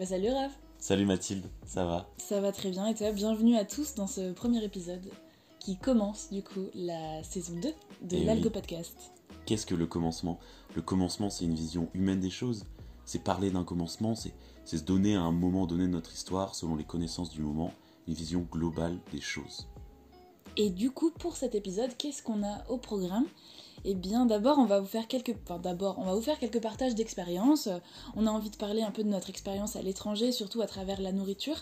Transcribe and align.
Bah 0.00 0.06
salut 0.06 0.30
Raph 0.30 0.58
Salut 0.78 1.04
Mathilde, 1.04 1.44
ça 1.66 1.84
va? 1.84 2.08
Ça 2.16 2.40
va 2.40 2.52
très 2.52 2.70
bien 2.70 2.86
et 2.86 2.94
toi 2.94 3.12
Bienvenue 3.12 3.56
à 3.56 3.66
tous 3.66 3.94
dans 3.96 4.06
ce 4.06 4.32
premier 4.32 4.64
épisode 4.64 5.10
qui 5.58 5.76
commence 5.76 6.30
du 6.32 6.42
coup 6.42 6.68
la 6.74 7.22
saison 7.22 7.52
2 7.60 7.60
de 7.60 8.16
Eh 8.16 8.24
l'Algo 8.24 8.46
oui. 8.46 8.50
Podcast. 8.50 8.96
Qu'est-ce 9.44 9.66
que 9.66 9.74
le 9.74 9.86
commencement? 9.86 10.40
Le 10.74 10.80
commencement, 10.80 11.28
c'est 11.28 11.44
une 11.44 11.54
vision 11.54 11.90
humaine 11.92 12.20
des 12.20 12.30
choses. 12.30 12.64
C'est 13.04 13.22
parler 13.22 13.50
d'un 13.50 13.62
commencement, 13.62 14.14
c'est 14.14 14.32
c'est 14.64 14.78
se 14.78 14.84
donner 14.84 15.16
à 15.16 15.20
un 15.20 15.32
moment 15.32 15.66
donné 15.66 15.82
de 15.82 15.92
notre 15.92 16.14
histoire, 16.14 16.54
selon 16.54 16.76
les 16.76 16.84
connaissances 16.84 17.28
du 17.28 17.42
moment, 17.42 17.70
une 18.08 18.14
vision 18.14 18.48
globale 18.50 18.96
des 19.12 19.20
choses. 19.20 19.68
Et 20.56 20.70
du 20.70 20.90
coup 20.90 21.10
pour 21.10 21.36
cet 21.36 21.54
épisode, 21.54 21.94
qu'est-ce 21.98 22.22
qu'on 22.22 22.42
a 22.42 22.66
au 22.70 22.78
programme? 22.78 23.26
Eh 23.84 23.94
bien 23.94 24.26
d'abord 24.26 24.58
on 24.58 24.66
va 24.66 24.80
vous 24.80 24.86
faire 24.86 25.08
quelques 25.08 25.34
enfin 25.44 25.58
d'abord 25.58 25.98
on 25.98 26.04
va 26.04 26.14
vous 26.14 26.20
faire 26.20 26.38
quelques 26.38 26.60
partages 26.60 26.94
d'expériences. 26.94 27.68
On 28.16 28.26
a 28.26 28.30
envie 28.30 28.50
de 28.50 28.56
parler 28.56 28.82
un 28.82 28.90
peu 28.90 29.02
de 29.02 29.08
notre 29.08 29.30
expérience 29.30 29.76
à 29.76 29.82
l'étranger, 29.82 30.32
surtout 30.32 30.60
à 30.60 30.66
travers 30.66 31.00
la 31.00 31.12
nourriture. 31.12 31.56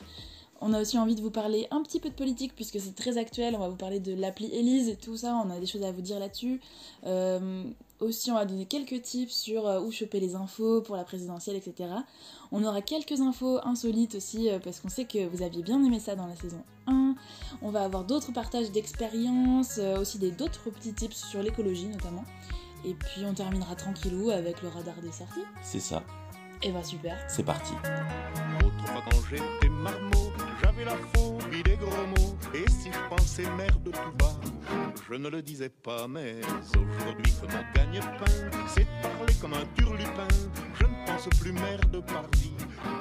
On 0.60 0.72
a 0.72 0.80
aussi 0.80 0.98
envie 0.98 1.14
de 1.14 1.20
vous 1.20 1.30
parler 1.30 1.68
un 1.70 1.82
petit 1.82 2.00
peu 2.00 2.08
de 2.08 2.14
politique 2.14 2.54
puisque 2.56 2.80
c'est 2.80 2.94
très 2.94 3.16
actuel. 3.16 3.54
On 3.54 3.60
va 3.60 3.68
vous 3.68 3.76
parler 3.76 4.00
de 4.00 4.12
l'appli 4.12 4.52
Elise 4.52 4.88
et 4.88 4.96
tout 4.96 5.16
ça. 5.16 5.40
On 5.44 5.50
a 5.50 5.60
des 5.60 5.66
choses 5.66 5.84
à 5.84 5.92
vous 5.92 6.00
dire 6.00 6.18
là-dessus. 6.18 6.60
Euh, 7.06 7.62
aussi, 8.00 8.30
on 8.30 8.34
va 8.34 8.44
donner 8.44 8.66
quelques 8.66 9.02
tips 9.02 9.32
sur 9.32 9.66
euh, 9.66 9.80
où 9.80 9.90
choper 9.90 10.20
les 10.20 10.34
infos 10.34 10.80
pour 10.82 10.96
la 10.96 11.04
présidentielle, 11.04 11.56
etc. 11.56 11.90
On 12.52 12.64
aura 12.64 12.80
quelques 12.80 13.20
infos 13.20 13.58
insolites 13.64 14.14
aussi 14.14 14.48
euh, 14.48 14.58
parce 14.58 14.80
qu'on 14.80 14.88
sait 14.88 15.04
que 15.04 15.26
vous 15.26 15.42
aviez 15.42 15.62
bien 15.62 15.82
aimé 15.82 15.98
ça 15.98 16.14
dans 16.14 16.26
la 16.26 16.36
saison 16.36 16.62
1. 16.86 17.14
On 17.62 17.70
va 17.70 17.84
avoir 17.84 18.04
d'autres 18.04 18.32
partages 18.32 18.70
d'expériences, 18.70 19.78
euh, 19.78 20.00
aussi 20.00 20.18
d'autres 20.18 20.70
petits 20.70 20.92
tips 20.92 21.16
sur 21.16 21.42
l'écologie 21.42 21.88
notamment. 21.88 22.24
Et 22.84 22.94
puis 22.94 23.24
on 23.24 23.34
terminera 23.34 23.74
tranquillou 23.74 24.30
avec 24.30 24.62
le 24.62 24.68
radar 24.68 24.94
des 25.02 25.12
sorties. 25.12 25.44
C'est 25.62 25.80
ça, 25.80 26.02
Et 26.62 26.72
bah 26.72 26.82
super. 26.82 27.16
c'est 27.28 27.44
parti. 27.44 27.72
Autrefois 28.64 29.02
quand 29.10 29.18
j'étais 29.30 29.68
marmot, 29.68 30.32
j'avais 30.60 30.84
la 30.84 30.96
phobie 31.14 31.62
des 31.62 31.76
gros 31.76 32.06
mots. 32.08 32.36
Et 32.52 32.68
si 32.68 32.90
je 32.90 33.16
pensais 33.16 33.48
merde 33.56 33.84
tout 33.84 34.16
bas, 34.18 34.34
je 35.08 35.14
ne 35.14 35.28
le 35.28 35.40
disais 35.40 35.68
pas. 35.68 36.08
Mais 36.08 36.40
aujourd'hui 36.76 37.32
que 37.40 37.46
mon 37.46 37.62
gagne-pain, 37.74 38.32
c'est 38.74 38.86
parler 39.02 39.34
comme 39.40 39.54
un 39.54 39.66
turlupin. 39.76 40.28
Je 40.80 40.84
ne 40.84 41.06
pense 41.06 41.28
plus 41.40 41.52
merde 41.52 42.04
par 42.06 42.24
vie, 42.36 42.52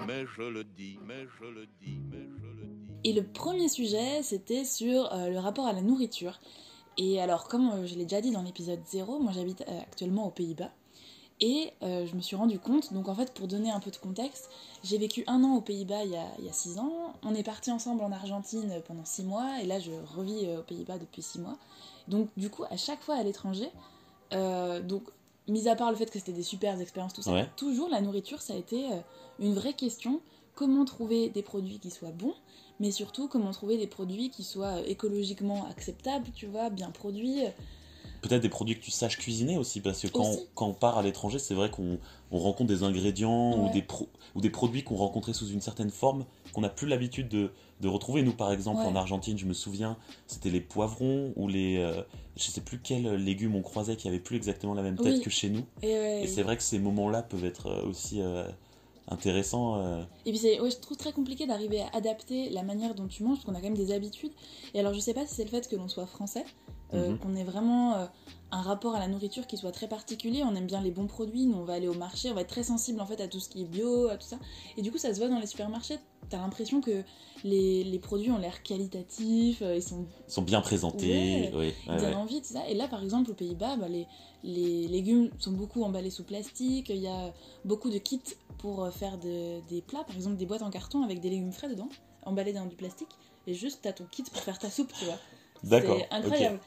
mais 0.07 0.25
je 0.35 0.43
le 0.43 0.63
dis, 0.63 0.99
mais 1.07 1.25
je 1.39 1.45
le 1.45 1.65
dis, 1.81 1.99
mais 2.11 2.27
je 2.39 2.45
le 2.45 2.65
dis. 2.67 3.09
Et 3.09 3.13
le 3.13 3.23
premier 3.23 3.69
sujet, 3.69 4.21
c'était 4.21 4.65
sur 4.65 5.11
euh, 5.13 5.29
le 5.29 5.39
rapport 5.39 5.65
à 5.65 5.73
la 5.73 5.81
nourriture. 5.81 6.39
Et 6.97 7.21
alors, 7.21 7.47
comme 7.47 7.69
euh, 7.69 7.85
je 7.85 7.95
l'ai 7.95 8.03
déjà 8.03 8.21
dit 8.21 8.31
dans 8.31 8.41
l'épisode 8.41 8.81
0, 8.85 9.19
moi 9.19 9.31
j'habite 9.33 9.61
euh, 9.67 9.79
actuellement 9.81 10.27
aux 10.27 10.31
Pays-Bas. 10.31 10.71
Et 11.39 11.71
euh, 11.83 12.07
je 12.07 12.15
me 12.15 12.21
suis 12.21 12.35
rendu 12.35 12.57
compte, 12.57 12.93
donc 12.93 13.07
en 13.07 13.13
fait, 13.13 13.31
pour 13.33 13.47
donner 13.47 13.69
un 13.69 13.79
peu 13.79 13.91
de 13.91 13.97
contexte, 13.97 14.49
j'ai 14.83 14.97
vécu 14.97 15.23
un 15.27 15.43
an 15.43 15.55
aux 15.55 15.61
Pays-Bas 15.61 16.03
il 16.03 16.11
y 16.11 16.15
a, 16.15 16.25
il 16.39 16.45
y 16.45 16.49
a 16.49 16.53
six 16.53 16.79
ans. 16.79 17.13
On 17.23 17.35
est 17.35 17.43
parti 17.43 17.71
ensemble 17.71 18.03
en 18.03 18.11
Argentine 18.11 18.81
pendant 18.87 19.05
six 19.05 19.23
mois. 19.23 19.61
Et 19.61 19.65
là, 19.65 19.79
je 19.79 19.91
revis 20.15 20.45
euh, 20.45 20.59
aux 20.59 20.63
Pays-Bas 20.63 20.97
depuis 20.97 21.21
six 21.21 21.39
mois. 21.39 21.57
Donc, 22.07 22.29
du 22.37 22.49
coup, 22.49 22.63
à 22.71 22.77
chaque 22.77 23.01
fois 23.01 23.15
à 23.15 23.23
l'étranger, 23.23 23.69
euh, 24.33 24.81
donc, 24.81 25.03
mis 25.47 25.67
à 25.67 25.75
part 25.75 25.91
le 25.91 25.97
fait 25.97 26.09
que 26.09 26.17
c'était 26.17 26.33
des 26.33 26.43
super 26.43 26.79
expériences, 26.81 27.13
tout 27.13 27.21
ça, 27.21 27.33
Ouais. 27.33 27.47
toujours 27.55 27.89
la 27.89 28.01
nourriture, 28.01 28.41
ça 28.41 28.53
a 28.53 28.57
été 28.57 28.85
une 29.39 29.53
vraie 29.53 29.73
question. 29.73 30.21
Comment 30.55 30.85
trouver 30.85 31.29
des 31.29 31.43
produits 31.43 31.77
qui 31.79 31.91
soient 31.91 32.11
bons 32.11 32.33
mais 32.79 32.91
surtout 32.91 33.27
comment 33.27 33.51
trouver 33.51 33.77
des 33.77 33.87
produits 33.87 34.29
qui 34.29 34.43
soient 34.43 34.81
écologiquement 34.81 35.65
acceptables, 35.67 36.27
tu 36.35 36.45
vois, 36.45 36.69
bien 36.69 36.91
produits. 36.91 37.41
Peut-être 38.21 38.41
des 38.41 38.49
produits 38.49 38.75
que 38.79 38.83
tu 38.83 38.91
saches 38.91 39.17
cuisiner 39.17 39.57
aussi, 39.57 39.79
parce 39.81 40.01
que 40.01 40.07
quand, 40.07 40.29
Aussi. 40.29 40.47
quand 40.55 40.67
on 40.67 40.73
part 40.73 40.97
à 40.97 41.03
l'étranger, 41.03 41.39
c'est 41.39 41.53
vrai 41.53 41.69
qu'on 41.69 41.99
on 42.31 42.39
rencontre 42.39 42.67
des 42.69 42.83
ingrédients 42.83 43.51
Ouais. 43.63 43.69
ou, 43.69 43.73
des 43.73 43.81
pro- 43.81 44.09
ou 44.35 44.41
des 44.41 44.49
produits 44.49 44.83
qu'on 44.83 44.95
rencontrait 44.95 45.33
sous 45.33 45.47
une 45.49 45.61
certaine 45.61 45.89
forme, 45.91 46.25
qu'on 46.53 46.61
n'a 46.61 46.69
plus 46.69 46.87
l'habitude 46.87 47.29
de, 47.29 47.51
de 47.81 47.87
retrouver. 47.87 48.23
Nous, 48.23 48.33
par 48.33 48.51
exemple, 48.51 48.79
Ouais. 48.81 48.85
en 48.87 48.95
Argentine, 48.95 49.37
je 49.37 49.45
me 49.45 49.53
souviens, 49.53 49.97
c'était 50.25 50.49
les 50.49 50.61
poivrons 50.61 51.31
ou 51.35 51.47
les. 51.47 51.77
euh, 51.77 52.01
je 52.35 52.43
sais 52.51 52.61
plus 52.61 52.79
quels 52.79 53.15
légumes 53.15 53.55
on 53.55 53.61
croisait 53.61 53.95
qui 53.95 54.07
avaient 54.07 54.19
plus 54.19 54.35
exactement 54.35 54.73
la 54.73 54.81
même 54.83 54.97
tête 54.97 55.15
Oui. 55.15 55.21
que 55.21 55.29
chez 55.29 55.49
nous. 55.49 55.65
Et, 55.83 55.87
ouais, 55.87 56.23
Et 56.23 56.27
c'est 56.27 56.43
vrai 56.43 56.57
que 56.57 56.63
ces 56.63 56.79
moments-là 56.79 57.21
peuvent 57.23 57.45
être 57.45 57.67
euh, 57.67 57.85
aussi 57.89 58.21
euh, 58.21 58.47
intéressants. 59.09 59.77
euh. 59.81 60.01
et 60.25 60.31
puis 60.31 60.37
c'est, 60.39 60.59
ouais, 60.59 60.69
je 60.71 60.77
trouve 60.77 60.97
très 60.97 61.11
compliqué 61.13 61.45
d'arriver 61.47 61.81
à 61.81 61.89
adapter 61.95 62.49
la 62.49 62.63
manière 62.63 62.93
dont 62.95 63.07
tu 63.07 63.23
manges, 63.23 63.35
parce 63.37 63.45
qu'on 63.45 63.53
a 63.55 63.57
quand 63.59 63.63
même 63.69 63.73
des 63.77 63.91
habitudes. 63.93 64.31
Et 64.73 64.79
alors 64.79 64.93
je 64.93 64.99
sais 64.99 65.13
pas 65.13 65.25
si 65.25 65.35
c'est 65.35 65.43
le 65.43 65.49
fait 65.49 65.67
que 65.69 65.75
l'on 65.75 65.87
soit 65.87 66.05
français, 66.07 66.43
euh, 66.93 67.09
Mhm. 67.11 67.17
qu'on 67.19 67.35
ait 67.35 67.43
vraiment 67.43 67.95
euh, 67.95 68.05
un 68.51 68.61
rapport 68.61 68.95
à 68.95 68.99
la 68.99 69.07
nourriture 69.07 69.45
qui 69.47 69.57
soit 69.57 69.71
très 69.73 69.87
particulier. 69.87 70.43
On 70.43 70.55
aime 70.55 70.67
bien 70.67 70.81
les 70.81 70.91
bons 70.91 71.07
produits, 71.07 71.45
nous 71.45 71.57
on 71.57 71.63
va 71.65 71.73
aller 71.73 71.87
au 71.89 71.93
marché, 71.93 72.31
on 72.31 72.33
va 72.33 72.41
être 72.41 72.47
très 72.49 72.63
sensible 72.63 73.01
en 73.01 73.05
fait 73.05 73.19
à 73.19 73.27
tout 73.27 73.39
ce 73.41 73.49
qui 73.49 73.61
est 73.61 73.65
bio, 73.65 74.07
à 74.07 74.15
tout 74.17 74.25
ça. 74.27 74.37
Et 74.77 74.81
du 74.81 74.91
coup 74.91 74.97
ça 74.97 75.13
se 75.13 75.19
voit 75.19 75.27
dans 75.29 75.39
les 75.39 75.47
supermarchés. 75.47 75.97
T'as 76.29 76.37
l'impression 76.37 76.79
que 76.81 77.03
les, 77.43 77.83
les 77.83 77.99
produits 77.99 78.31
ont 78.31 78.37
l'air 78.37 78.63
qualitatifs, 78.63 79.61
euh, 79.61 79.75
ils 79.75 79.83
sont 79.83 80.05
Ils 80.27 80.31
sont 80.31 80.41
bien 80.41 80.61
présentés. 80.61 81.51
Ouais. 81.53 81.57
ouais, 81.57 81.73
Ils 81.87 81.91
ouais, 82.05 82.13
envie, 82.13 82.41
tout 82.41 82.53
ça. 82.53 82.67
Et 82.69 82.73
là, 82.73 82.87
par 82.87 83.03
exemple, 83.03 83.31
aux 83.31 83.35
Pays-Bas, 83.35 83.75
bah, 83.77 83.87
les, 83.87 84.07
les 84.43 84.87
légumes 84.87 85.29
sont 85.39 85.51
beaucoup 85.51 85.83
emballés 85.83 86.09
sous 86.09 86.23
plastique. 86.23 86.89
Il 86.89 86.97
y 86.97 87.07
a 87.07 87.33
beaucoup 87.65 87.89
de 87.89 87.97
kits 87.97 88.19
pour 88.57 88.83
euh, 88.83 88.91
faire 88.91 89.17
de- 89.17 89.59
des 89.69 89.81
plats, 89.81 90.03
par 90.03 90.15
exemple 90.15 90.35
des 90.37 90.45
boîtes 90.45 90.63
en 90.63 90.69
carton 90.69 91.03
avec 91.03 91.19
des 91.19 91.29
légumes 91.29 91.51
frais 91.53 91.69
dedans, 91.69 91.89
emballés 92.25 92.53
dans 92.53 92.65
du 92.65 92.75
plastique. 92.75 93.09
Et 93.45 93.53
juste, 93.53 93.79
t'as 93.83 93.93
ton 93.93 94.05
kit 94.09 94.23
pour 94.23 94.41
faire 94.41 94.57
ta 94.59 94.69
soupe, 94.69 94.91
tu 94.97 95.05
vois. 95.05 95.17
D'accord. 95.63 95.97
C'est 95.99 96.11
incroyable. 96.15 96.59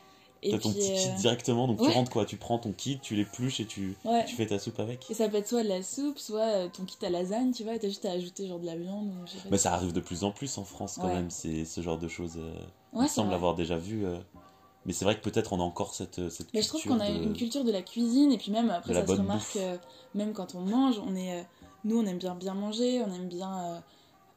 T'as 0.43 0.59
ton 0.59 0.73
petit 0.73 0.93
kit 0.95 1.09
euh, 1.09 1.17
directement, 1.17 1.67
donc 1.69 1.81
ouais. 1.81 1.87
tu 1.87 1.93
rentres 1.93 2.11
quoi 2.11 2.25
Tu 2.25 2.37
prends 2.37 2.59
ton 2.59 2.73
kit, 2.73 2.99
tu 3.03 3.15
l'épluches 3.15 3.61
et 3.61 3.67
tu, 3.67 3.97
ouais. 4.07 4.25
tu 4.25 4.37
fais 4.37 4.47
ta 4.47 4.59
soupe 4.59 4.81
avec. 4.81 5.11
Et 5.11 5.15
ça 5.15 5.29
peut 5.29 5.37
être 5.37 5.49
soit 5.49 5.63
de 5.63 5.69
la 5.69 5.83
soupe, 5.83 6.19
soit 6.19 6.41
euh, 6.41 6.69
ton 6.69 6.85
kit 6.85 6.97
à 7.05 7.11
lasagne, 7.11 7.53
tu 7.53 7.63
vois, 7.65 7.75
et 7.75 7.79
t'as 7.79 7.89
juste 7.89 8.05
à 8.07 8.13
ajouter 8.13 8.47
genre 8.49 8.59
de 8.59 8.67
la 8.67 8.77
viande. 8.77 9.09
Ou 9.09 9.27
je 9.27 9.33
sais 9.33 9.39
pas. 9.39 9.49
Mais 9.51 9.59
ça 9.59 9.75
arrive 9.75 9.93
de 9.93 10.01
plus 10.01 10.25
en 10.25 10.31
plus 10.31 10.57
en 10.59 10.65
France 10.65 10.97
quand 11.01 11.09
Ouais. 11.09 11.15
même, 11.15 11.31
c'est 11.31 11.65
ce 11.65 11.81
genre 11.83 11.99
de 11.99 12.09
choses. 12.09 12.37
euh, 12.39 12.55
Ouais, 12.93 13.05
il 13.05 13.09
semble 13.09 13.35
avoir 13.35 13.55
déjà 13.55 13.77
vu. 13.77 14.07
euh, 14.07 14.17
Mais 14.87 14.95
c'est 14.95 15.05
vrai 15.05 15.15
que 15.15 15.21
peut-être 15.23 15.53
on 15.53 15.61
a 15.61 15.63
encore 15.63 15.95
cette, 15.95 16.31
cette 16.31 16.55
Mais 16.55 16.63
je 16.63 16.69
trouve 16.69 16.81
culture 16.81 16.97
qu'on 16.99 17.05
a 17.05 17.11
de- 17.11 17.23
une 17.25 17.35
culture 17.37 17.65
de 17.65 17.71
la 17.71 17.83
cuisine 17.83 18.33
et 18.33 18.39
puis 18.39 18.51
même 18.51 18.71
après 18.71 18.95
de 18.95 18.99
ça 18.99 19.07
se 19.07 19.13
remarque 19.21 19.57
euh, 19.57 19.77
même 20.15 20.33
quand 20.33 20.55
on 20.55 20.61
mange, 20.61 20.99
on 21.07 21.15
est 21.15 21.47
nous 21.85 21.99
on 22.01 22.07
aime 22.07 22.17
bien 22.19 22.35
bien 22.35 22.55
manger, 22.55 23.03
on 23.03 23.13
aime 23.15 23.29
bien 23.29 23.83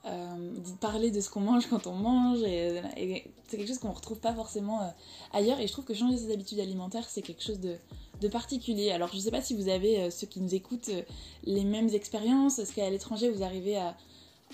euh, 0.06 0.52
parler 0.82 1.12
de 1.12 1.22
ce 1.22 1.30
qu'on 1.30 1.40
mange 1.40 1.68
quand 1.68 1.88
on 1.88 1.94
mange 1.94 2.42
et, 2.44 2.82
et 2.98 3.32
c'est 3.48 3.58
quelque 3.58 3.68
chose 3.68 3.80
qu'on 3.80 3.92
retrouve 3.92 4.20
pas 4.20 4.34
forcément 4.34 4.82
euh, 4.82 4.88
ailleurs 5.32 5.60
et 5.60 5.68
je 5.68 5.72
trouve 5.72 5.86
que 5.86 5.94
changer 5.94 6.18
ses 6.18 6.32
habitudes 6.34 6.60
alimentaires 6.60 7.08
c'est 7.08 7.22
quelque 7.22 7.42
chose 7.42 7.60
de, 7.62 7.78
de 8.20 8.28
particulier. 8.28 8.92
Alors 8.92 9.10
je 9.14 9.20
sais 9.20 9.32
pas 9.32 9.42
si 9.42 9.56
vous 9.56 9.70
avez 9.70 10.00
euh, 10.00 10.10
ceux 10.10 10.28
qui 10.28 10.42
nous 10.42 10.54
écoutent 10.54 10.90
euh, 10.90 11.04
les 11.46 11.64
mêmes 11.64 11.90
expériences, 11.90 12.60
est-ce 12.60 12.74
qu'à 12.74 12.90
l'étranger 12.90 13.30
vous 13.30 13.44
arrivez 13.44 13.78
à, 13.78 13.96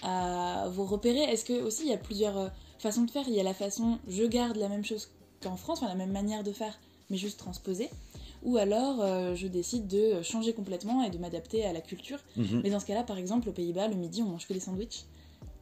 à 0.03 0.69
vous 0.69 0.85
repérer? 0.85 1.23
Est-ce 1.23 1.45
que 1.45 1.61
aussi 1.63 1.83
il 1.83 1.89
y 1.89 1.93
a 1.93 1.97
plusieurs 1.97 2.51
façons 2.77 3.03
de 3.03 3.09
faire? 3.11 3.25
Il 3.27 3.33
y 3.33 3.39
a 3.39 3.43
la 3.43 3.55
façon 3.55 3.97
je 4.07 4.23
garde 4.25 4.57
la 4.57 4.69
même 4.69 4.85
chose 4.85 5.09
qu'en 5.41 5.55
France, 5.55 5.79
enfin 5.79 5.87
la 5.87 5.95
même 5.95 6.11
manière 6.11 6.43
de 6.43 6.51
faire 6.51 6.79
mais 7.09 7.17
juste 7.17 7.39
transposée. 7.39 7.89
Ou 8.43 8.57
alors 8.57 9.01
euh, 9.01 9.35
je 9.35 9.47
décide 9.47 9.87
de 9.87 10.21
changer 10.21 10.53
complètement 10.53 11.03
et 11.03 11.09
de 11.09 11.17
m'adapter 11.17 11.65
à 11.65 11.73
la 11.73 11.81
culture. 11.81 12.19
Mhm. 12.37 12.61
Mais 12.63 12.69
dans 12.69 12.79
ce 12.79 12.85
cas-là, 12.85 13.03
par 13.03 13.17
exemple, 13.17 13.49
aux 13.49 13.51
Pays-Bas, 13.51 13.87
le 13.87 13.95
midi, 13.95 14.21
on 14.21 14.27
mange 14.27 14.47
que 14.47 14.53
des 14.53 14.61
sandwichs. 14.61 15.05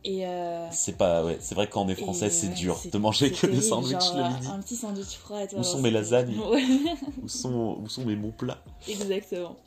Et 0.09 0.25
euh, 0.25 0.71
C'est 0.71 0.95
pas, 0.95 1.25
ouais, 1.25 1.35
c'est 1.41 1.53
vrai 1.53 1.67
que 1.67 1.73
quand 1.73 1.81
on 1.81 1.89
est 1.89 1.95
français, 1.95 2.29
c'est 2.29 2.47
ouais, 2.47 2.53
dur 2.53 2.79
de 2.89 2.97
manger 2.97 3.29
que 3.29 3.45
des 3.45 3.59
sandwichs 3.59 3.99
genre, 3.99 4.15
le 4.15 4.35
midi. 4.35 4.47
Un 4.47 4.59
petit 4.61 4.77
sandwich 4.77 5.17
froid. 5.17 5.41
Où 5.53 5.63
sont 5.63 5.81
mes 5.81 5.91
lasagnes 5.91 6.39
Ouais, 6.39 6.63
Où 7.23 7.27
sont, 7.27 7.77
où 7.81 7.89
sont 7.89 8.05
mes 8.05 8.15
bons 8.15 8.31
plats 8.31 8.63
exactement. 8.87 9.57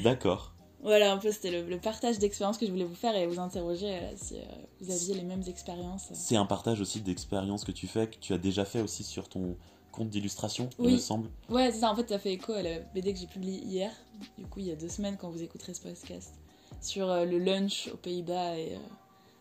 D'accord. 0.00 0.52
Voilà, 0.82 1.12
un 1.12 1.16
peu, 1.18 1.30
c'était 1.30 1.52
le, 1.52 1.62
le 1.70 1.78
partage 1.78 2.18
d'expériences 2.18 2.58
que 2.58 2.66
je 2.66 2.72
voulais 2.72 2.84
vous 2.84 2.96
faire 2.96 3.14
et 3.14 3.24
vous 3.28 3.38
interroger 3.38 3.94
euh, 3.94 4.10
si 4.16 4.34
euh, 4.34 4.42
vous 4.80 4.90
aviez 4.90 5.14
les 5.14 5.22
mêmes 5.22 5.44
expériences. 5.46 6.08
C'est 6.12 6.36
un 6.36 6.44
partage 6.44 6.80
aussi 6.80 7.00
d'expériences 7.00 7.62
que 7.62 7.72
tu 7.72 7.86
fais, 7.86 8.08
que 8.08 8.16
tu 8.16 8.32
as 8.34 8.38
déjà 8.38 8.64
fait 8.64 8.80
aussi 8.80 9.04
sur 9.04 9.28
ton 9.28 9.56
compte 9.92 10.10
d'illustration, 10.10 10.68
il 10.80 10.94
me 10.94 10.98
semble. 10.98 11.28
Ouais, 11.48 11.70
c'est 11.70 11.78
ça, 11.78 11.92
en 11.92 11.94
fait, 11.94 12.08
ça 12.08 12.18
fait 12.18 12.32
écho 12.32 12.52
à 12.52 12.62
la 12.62 12.80
BD 12.80 13.14
que 13.14 13.20
j'ai 13.20 13.28
publiée 13.28 13.60
hier, 13.60 13.92
du 14.36 14.44
coup, 14.44 14.58
il 14.58 14.66
y 14.66 14.72
a 14.72 14.76
deux 14.76 14.88
semaines, 14.88 15.16
quand 15.16 15.30
vous 15.30 15.44
écouterez 15.44 15.72
ce 15.72 15.82
podcast, 15.82 16.34
sur 16.80 17.06
le 17.06 17.38
lunch 17.38 17.88
aux 17.94 17.96
Pays-Bas 17.96 18.58
et. 18.58 18.76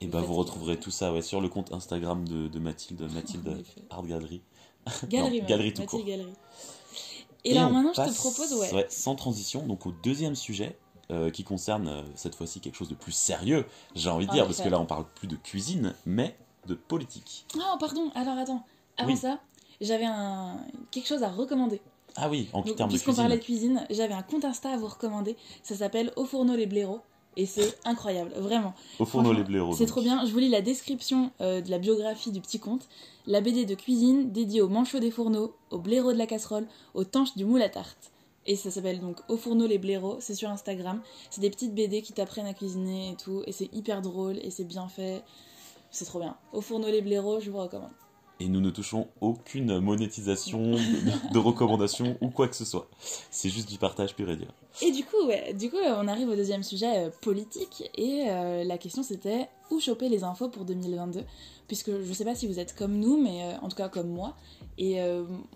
Et 0.03 0.07
bah 0.07 0.21
vous 0.21 0.33
retrouverez 0.33 0.77
tout 0.79 0.91
ça 0.91 1.13
ouais, 1.13 1.21
sur 1.21 1.39
le 1.39 1.47
compte 1.50 1.71
Instagram 1.71 2.27
de, 2.27 2.47
de 2.47 2.59
Mathilde, 2.59 3.07
en 3.09 3.13
Mathilde. 3.13 3.63
Art 3.89 4.05
Gallery. 4.05 4.41
Galerie, 5.07 5.39
Non, 5.41 5.47
galerie 5.47 5.73
tout 5.73 5.85
court. 5.85 6.03
Galerie. 6.03 6.33
Et, 7.45 7.57
alors 7.57 7.71
maintenant, 7.71 7.94
je 7.94 8.01
te 8.01 8.15
propose, 8.15 8.53
ouais. 8.53 8.85
sans 8.89 9.15
transition, 9.15 9.65
donc 9.65 9.85
au 9.85 9.91
deuxième 10.03 10.35
sujet, 10.35 10.77
euh, 11.11 11.29
qui 11.29 11.44
concerne 11.44 11.88
euh, 11.88 12.01
cette 12.15 12.35
fois-ci 12.35 12.59
quelque 12.61 12.75
chose 12.75 12.89
de 12.89 12.95
plus 12.95 13.11
sérieux, 13.11 13.65
j'ai 13.95 14.09
envie 14.09 14.25
de 14.25 14.31
En 14.31 14.33
dire, 14.33 14.45
parce 14.45 14.61
que 14.61 14.69
là 14.69 14.79
on 14.79 14.85
parle 14.85 15.05
plus 15.15 15.27
de 15.27 15.35
cuisine, 15.35 15.94
mais 16.05 16.38
de 16.67 16.75
politique. 16.75 17.45
Oh, 17.57 17.77
pardon, 17.79 18.09
alors 18.15 18.38
attends. 18.38 18.65
Avant 18.97 19.11
Oui. 19.11 19.17
ça, 19.17 19.39
j'avais 19.81 20.05
un... 20.05 20.57
quelque 20.91 21.07
chose 21.07 21.23
à 21.23 21.29
recommander. 21.29 21.81
Ah 22.15 22.29
oui, 22.29 22.47
en 22.53 22.61
termes 22.61 22.89
de 22.89 22.94
Puisqu'on 22.94 23.11
cuisine. 23.11 23.23
parlait 23.23 23.38
de 23.38 23.44
cuisine, 23.44 23.85
j'avais 23.89 24.13
un 24.13 24.21
compte 24.21 24.45
Insta 24.45 24.71
à 24.71 24.77
vous 24.77 24.88
recommander. 24.88 25.35
Ça 25.63 25.75
s'appelle 25.75 26.13
Au 26.15 26.25
fourneau 26.25 26.55
les 26.55 26.67
blaireaux. 26.67 27.01
Et 27.35 27.45
c'est 27.45 27.77
incroyable, 27.85 28.31
vraiment. 28.38 28.74
Au 29.00 29.06
fourneau 29.06 29.30
Franchement, 29.30 29.44
les 29.44 29.44
blaireaux. 29.44 29.75
C'est 29.75 29.85
trop 29.85 30.01
bien. 30.01 30.25
Je 30.25 30.31
vous 30.31 30.39
lis 30.39 30.50
la 30.50 30.62
description 30.62 31.31
euh, 31.41 31.62
de 31.62 31.71
la 31.71 31.80
biographie 31.80 32.31
du 32.31 32.41
petit 32.41 32.59
conte. 32.59 32.88
La 33.25 33.41
BD 33.41 33.65
de 33.65 33.75
cuisine 33.75 34.31
dédiée 34.31 34.62
aux 34.62 34.69
manchots 34.69 35.00
des 35.00 35.12
fourneaux, 35.12 35.56
aux 35.71 35.80
blaireaux 35.80 36.13
de 36.13 36.18
la 36.18 36.27
casserole, 36.27 36.68
aux 36.94 37.03
tanches 37.03 37.35
du 37.35 37.45
moule 37.45 37.62
à 37.62 37.69
tarte. 37.69 38.12
Et 38.45 38.56
ça 38.56 38.71
s'appelle 38.71 39.00
donc 39.00 39.18
Au 39.30 39.38
fourneau 39.38 39.68
les 39.68 39.77
blaireaux, 39.77 40.18
c'est 40.19 40.35
sur 40.35 40.50
Instagram. 40.50 41.01
C'est 41.30 41.41
des 41.41 41.50
petites 41.50 41.74
BD 41.74 42.01
qui 42.01 42.13
t'apprennent 42.13 42.45
à 42.45 42.53
cuisiner 42.53 43.12
et 43.12 43.15
tout, 43.15 43.41
et 43.47 43.51
c'est 43.51 43.74
hyper 43.74 44.01
drôle 44.01 44.38
et 44.39 44.50
c'est 44.50 44.65
bien 44.65 44.88
fait. 44.89 45.24
C'est 45.91 46.06
trop 46.06 46.19
bien. 46.19 46.36
Au 46.51 46.62
fourneau 46.62 46.88
les 46.88 47.01
blaireaux, 47.01 47.39
je 47.39 47.50
vous 47.50 47.59
recommande. 47.59 47.91
Et 48.39 48.47
nous 48.47 48.62
ne 48.62 48.71
touchons 48.71 49.07
aucune 49.21 49.80
monétisation 49.80 50.71
de, 50.71 51.33
de 51.33 51.39
recommandations 51.39 52.18
ou 52.19 52.30
quoi 52.30 52.47
que 52.47 52.56
ce 52.56 52.65
soit. 52.65 52.88
C'est 53.31 53.50
juste 53.50 53.69
du 53.69 53.77
partage 53.77 54.15
pur 54.15 54.30
et 54.30 54.35
dur. 54.35 54.53
Et 54.81 54.91
du 54.91 55.06
coup, 55.06 55.27
ouais, 55.27 55.53
du 55.53 55.69
coup, 55.69 55.77
on 55.77 56.07
arrive 56.07 56.30
au 56.30 56.35
deuxième 56.35 56.63
sujet 56.63 57.06
euh, 57.06 57.09
politique 57.21 57.89
et 57.95 58.25
euh, 58.27 58.63
la 58.63 58.77
question 58.77 59.03
c'était 59.03 59.47
où 59.71 59.80
choper 59.80 60.09
les 60.09 60.24
infos 60.24 60.50
pour 60.50 60.65
2022 60.65 61.24
puisque 61.68 61.91
je 62.01 62.13
sais 62.13 62.25
pas 62.25 62.35
si 62.35 62.47
vous 62.47 62.59
êtes 62.59 62.75
comme 62.75 62.97
nous 63.00 63.21
mais 63.21 63.44
euh, 63.44 63.57
en 63.62 63.69
tout 63.69 63.75
cas 63.75 63.89
comme 63.89 64.09
moi 64.09 64.36
et 64.77 64.97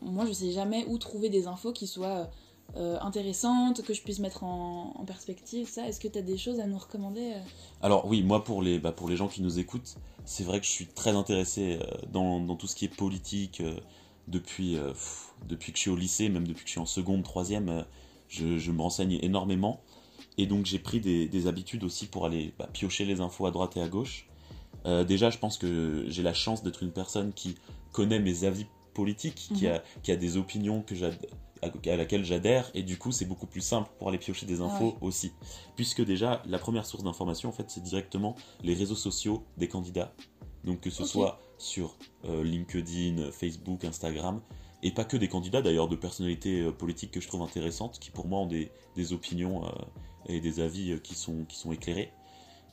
moi 0.02 0.26
je 0.28 0.32
sais 0.32 0.52
jamais 0.52 0.86
où 0.88 1.00
trouver 1.00 1.30
des 1.30 1.48
infos 1.48 1.72
qui 1.72 1.88
soient 1.88 2.30
euh, 2.76 2.98
intéressantes 3.02 3.82
que 3.84 3.94
je 3.94 4.02
puisse 4.02 4.20
mettre 4.20 4.44
en, 4.44 4.94
en 4.96 5.06
perspective 5.06 5.68
ça 5.70 5.88
est-ce 5.88 6.00
que 6.00 6.08
tu 6.08 6.18
as 6.20 6.22
des 6.22 6.38
choses 6.38 6.60
à 6.60 6.68
nous 6.68 6.78
recommander 6.78 7.34
euh? 7.36 7.40
Alors 7.82 8.06
oui, 8.06 8.22
moi 8.24 8.44
pour 8.44 8.62
les, 8.62 8.78
bah, 8.80 8.92
pour 8.92 9.08
les 9.10 9.16
gens 9.16 9.28
qui 9.28 9.42
nous 9.42 9.58
écoutent, 9.60 9.96
c'est 10.26 10.44
vrai 10.44 10.60
que 10.60 10.66
je 10.66 10.72
suis 10.72 10.88
très 10.88 11.12
intéressé 11.12 11.80
euh, 11.82 11.86
dans, 12.12 12.40
dans 12.42 12.56
tout 12.56 12.68
ce 12.68 12.76
qui 12.76 12.86
est 12.86 12.96
politique 12.96 13.62
euh, 13.62 13.80
depuis, 14.28 14.76
pff, 14.76 15.34
depuis 15.48 15.72
que 15.72 15.78
je 15.78 15.82
suis 15.84 15.90
au 15.90 15.96
lycée, 15.96 16.28
même 16.28 16.46
depuis 16.46 16.64
que 16.64 16.68
je 16.68 16.74
suis 16.74 16.82
en 16.82 16.86
seconde, 16.86 17.24
troisième, 17.24 17.86
je, 18.28 18.58
je 18.58 18.72
me 18.74 18.82
renseigne 18.82 19.18
énormément. 19.22 19.80
Et 20.38 20.46
donc 20.48 20.66
j'ai 20.66 20.80
pris 20.80 21.00
des, 21.00 21.28
des 21.30 21.48
habitudes 21.48 21.84
aussi 21.86 22.08
pour 22.08 22.26
aller 22.26 22.54
bah, 22.60 22.68
piocher 22.74 23.06
les 23.06 23.22
infos 23.22 23.46
à 23.46 23.52
droite 23.52 23.78
et 23.78 23.82
à 23.82 23.88
gauche. 23.88 24.28
Euh, 24.86 25.04
déjà, 25.06 25.30
je 25.30 25.38
pense 25.38 25.58
que 25.58 26.06
j'ai 26.10 26.24
la 26.24 26.34
chance 26.34 26.62
d'être 26.62 26.84
une 26.84 26.92
personne 26.92 27.32
qui 27.34 27.56
connaît 27.94 28.20
mes 28.20 28.44
avis 28.44 28.66
politiques, 28.94 29.50
qui, 29.54 29.66
Mhm. 29.66 29.74
a, 29.76 29.84
qui 30.04 30.12
a 30.12 30.16
des 30.18 30.36
opinions 30.38 30.82
que 30.82 30.94
j'ad- 30.96 31.16
à, 31.62 31.96
laquelle 31.96 32.26
j'adhère, 32.26 32.70
et 32.74 32.84
du 32.84 32.98
coup 32.98 33.12
c'est 33.12 33.26
beaucoup 33.26 33.48
plus 33.48 33.62
simple 33.62 33.90
pour 33.98 34.10
aller 34.10 34.18
piocher 34.18 34.46
des 34.46 34.62
infos 34.62 34.86
Ouais. 34.86 34.96
aussi. 35.02 35.32
Puisque 35.76 36.04
déjà, 36.04 36.42
la 36.46 36.60
première 36.60 36.86
source 36.86 37.04
d'information, 37.04 37.50
en 37.50 37.52
fait, 37.52 37.66
c'est 37.70 37.84
directement 37.84 38.36
les 38.64 38.74
réseaux 38.74 38.96
sociaux 38.96 39.44
des 39.58 39.68
candidats. 39.68 40.14
Donc 40.64 40.82
que 40.82 40.90
ce 40.90 41.06
soit 41.06 41.40
sur 41.58 41.96
euh, 42.26 42.44
LinkedIn, 42.44 43.32
Facebook, 43.32 43.86
Instagram, 43.86 44.42
et 44.84 44.92
pas 44.92 45.06
que 45.06 45.18
des 45.18 45.28
candidats 45.28 45.62
d'ailleurs, 45.62 45.88
de 45.88 45.96
personnalités 45.96 46.62
euh, 46.62 46.72
politiques 46.72 47.12
que 47.12 47.22
je 47.22 47.28
trouve 47.28 47.42
intéressantes, 47.42 48.00
qui 48.00 48.12
pour 48.12 48.28
moi 48.28 48.40
ont 48.40 48.48
des, 48.48 48.72
des 48.96 49.14
opinions 49.14 49.66
euh, 49.66 49.70
et 50.28 50.40
des 50.40 50.60
avis 50.60 51.00
qui, 51.02 51.16
sont, 51.16 51.46
qui 51.46 51.58
sont 51.58 51.72
éclairés. 51.72 52.12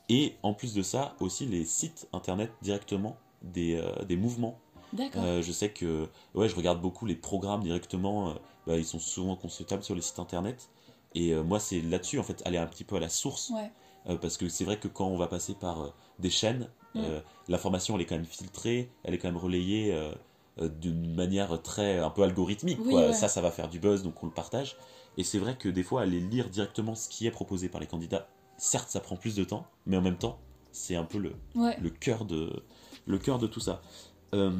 Et 0.09 0.35
en 0.43 0.53
plus 0.53 0.73
de 0.73 0.83
ça, 0.83 1.15
aussi 1.19 1.45
les 1.45 1.65
sites 1.65 2.07
internet 2.13 2.51
directement 2.61 3.17
des, 3.41 3.81
des 4.07 4.17
mouvements. 4.17 4.59
D'accord. 4.93 5.23
Euh, 5.23 5.41
je 5.41 5.51
sais 5.51 5.69
que 5.69 6.07
ouais, 6.35 6.47
je 6.47 6.55
regarde 6.55 6.81
beaucoup 6.81 7.05
les 7.05 7.15
programmes 7.15 7.63
directement, 7.63 8.35
bah, 8.67 8.77
ils 8.77 8.85
sont 8.85 8.99
souvent 8.99 9.35
consultables 9.35 9.83
sur 9.83 9.95
les 9.95 10.01
sites 10.01 10.19
internet. 10.19 10.69
Et 11.13 11.33
euh, 11.33 11.43
moi, 11.43 11.59
c'est 11.59 11.81
là-dessus, 11.81 12.19
en 12.19 12.23
fait, 12.23 12.41
aller 12.45 12.57
un 12.57 12.67
petit 12.67 12.83
peu 12.83 12.95
à 12.95 12.99
la 12.99 13.09
source. 13.09 13.49
Ouais. 13.51 13.71
Euh, 14.07 14.17
parce 14.17 14.37
que 14.37 14.49
c'est 14.49 14.65
vrai 14.65 14.77
que 14.79 14.87
quand 14.87 15.07
on 15.07 15.17
va 15.17 15.27
passer 15.27 15.55
par 15.55 15.81
euh, 15.81 15.89
des 16.19 16.29
chaînes, 16.29 16.69
euh, 16.95 17.19
l'information 17.49 17.95
elle 17.95 18.01
est 18.01 18.05
quand 18.05 18.15
même 18.15 18.23
filtrée, 18.25 18.89
elle 19.03 19.13
est 19.13 19.17
quand 19.17 19.27
même 19.27 19.35
relayée 19.35 19.93
d'une 20.79 21.13
manière 21.13 21.61
très 21.61 21.99
un 21.99 22.09
peu 22.09 22.23
algorithmique. 22.23 22.79
Oui, 22.81 22.91
quoi. 22.91 23.07
ouais. 23.07 23.13
Ça, 23.13 23.27
ça 23.27 23.41
va 23.41 23.51
faire 23.51 23.67
du 23.67 23.79
buzz, 23.79 24.03
donc 24.03 24.21
on 24.23 24.27
le 24.27 24.31
partage. 24.31 24.77
Et 25.17 25.23
c'est 25.23 25.39
vrai 25.39 25.57
que 25.57 25.67
des 25.67 25.83
fois, 25.83 26.03
aller 26.03 26.19
lire 26.21 26.49
directement 26.49 26.95
ce 26.95 27.09
qui 27.09 27.27
est 27.27 27.31
proposé 27.31 27.67
par 27.67 27.81
les 27.81 27.87
candidats, 27.87 28.29
certes, 28.57 28.89
ça 28.89 28.99
prend 29.01 29.17
plus 29.17 29.35
de 29.35 29.43
temps, 29.43 29.65
mais 29.85 29.97
en 29.97 30.01
même 30.01 30.17
temps, 30.17 30.39
c'est 30.71 30.95
un 30.95 31.03
peu 31.03 31.17
le, 31.17 31.33
Ouais. 31.55 31.77
le 31.81 31.89
cœur 31.89 32.23
de, 32.25 32.63
le 33.05 33.17
cœur 33.17 33.39
de 33.39 33.47
tout 33.47 33.59
ça. 33.59 33.81
Euh, 34.33 34.51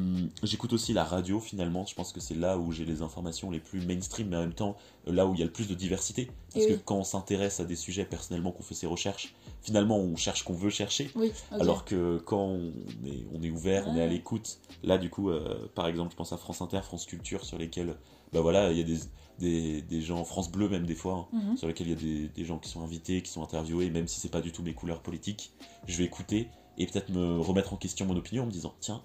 J'écoute 0.42 0.72
aussi 0.72 0.92
la 0.92 1.04
radio 1.04 1.40
finalement, 1.40 1.84
je 1.86 1.94
pense 1.94 2.12
que 2.12 2.20
c'est 2.20 2.34
là 2.36 2.56
où 2.56 2.72
j'ai 2.72 2.84
les 2.84 3.02
informations 3.02 3.50
les 3.50 3.60
plus 3.60 3.80
mainstream, 3.80 4.28
mais 4.28 4.36
en 4.36 4.40
même 4.40 4.54
temps 4.54 4.76
euh, 5.08 5.12
là 5.12 5.26
où 5.26 5.34
il 5.34 5.40
y 5.40 5.42
a 5.42 5.46
le 5.46 5.52
plus 5.52 5.68
de 5.68 5.74
diversité. 5.74 6.30
Parce 6.52 6.64
Et 6.64 6.68
que 6.68 6.74
oui. 6.74 6.80
quand 6.84 6.96
on 6.96 7.04
s'intéresse 7.04 7.60
à 7.60 7.64
des 7.64 7.76
sujets 7.76 8.04
personnellement, 8.04 8.52
qu'on 8.52 8.62
fait 8.62 8.74
ses 8.74 8.86
recherches, 8.86 9.34
finalement 9.62 9.98
on 9.98 10.16
cherche 10.16 10.44
qu'on 10.44 10.54
veut 10.54 10.70
chercher. 10.70 11.10
Oui. 11.16 11.32
Alors 11.50 11.84
que 11.84 12.18
quand 12.24 12.38
on 12.44 12.72
est, 13.06 13.26
on 13.34 13.42
est 13.42 13.50
ouvert, 13.50 13.86
on 13.88 13.96
est 13.96 14.00
à 14.00 14.04
Ah. 14.04 14.06
l'écoute, 14.06 14.58
là 14.82 14.98
du 14.98 15.10
coup, 15.10 15.30
euh, 15.30 15.68
par 15.74 15.88
exemple, 15.88 16.12
je 16.12 16.16
pense 16.16 16.32
à 16.32 16.36
France 16.38 16.60
Inter, 16.62 16.80
France 16.82 17.04
Culture, 17.04 17.44
sur 17.44 17.58
lesquels, 17.58 17.96
bah 18.32 18.40
voilà, 18.40 18.70
il 18.72 18.78
y 18.78 18.80
a 18.80 18.84
des, 18.84 18.98
des, 19.38 19.82
des 19.82 20.00
gens, 20.00 20.24
France 20.24 20.50
Bleu 20.50 20.68
même 20.68 20.86
des 20.86 20.94
fois, 20.94 21.28
hein, 21.32 21.38
Mhm. 21.50 21.56
sur 21.58 21.66
lesquels 21.68 21.88
il 21.88 21.90
y 21.90 21.92
a 21.92 22.22
des, 22.22 22.28
des 22.28 22.44
gens 22.44 22.58
qui 22.58 22.70
sont 22.70 22.82
invités, 22.82 23.20
qui 23.20 23.30
sont 23.30 23.42
interviewés, 23.42 23.90
même 23.90 24.06
si 24.08 24.20
c'est 24.20 24.30
pas 24.30 24.40
du 24.40 24.52
tout 24.52 24.62
mes 24.62 24.74
couleurs 24.74 25.00
politiques, 25.02 25.50
je 25.86 25.98
vais 25.98 26.04
écouter 26.04 26.48
et 26.78 26.86
peut-être 26.86 27.08
me 27.10 27.40
remettre 27.40 27.72
en 27.72 27.76
question 27.76 28.04
mon 28.06 28.16
opinion 28.16 28.42
en 28.42 28.46
me 28.46 28.50
disant, 28.52 28.74
tiens, 28.80 29.02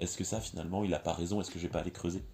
est-ce 0.00 0.16
que 0.16 0.24
ça 0.24 0.40
finalement 0.40 0.84
il 0.84 0.92
a 0.94 0.98
pas 0.98 1.12
raison, 1.12 1.40
est-ce 1.40 1.50
que 1.50 1.58
je 1.58 1.64
vais 1.64 1.72
pas 1.72 1.80
aller 1.80 1.90
creuser? 1.90 2.24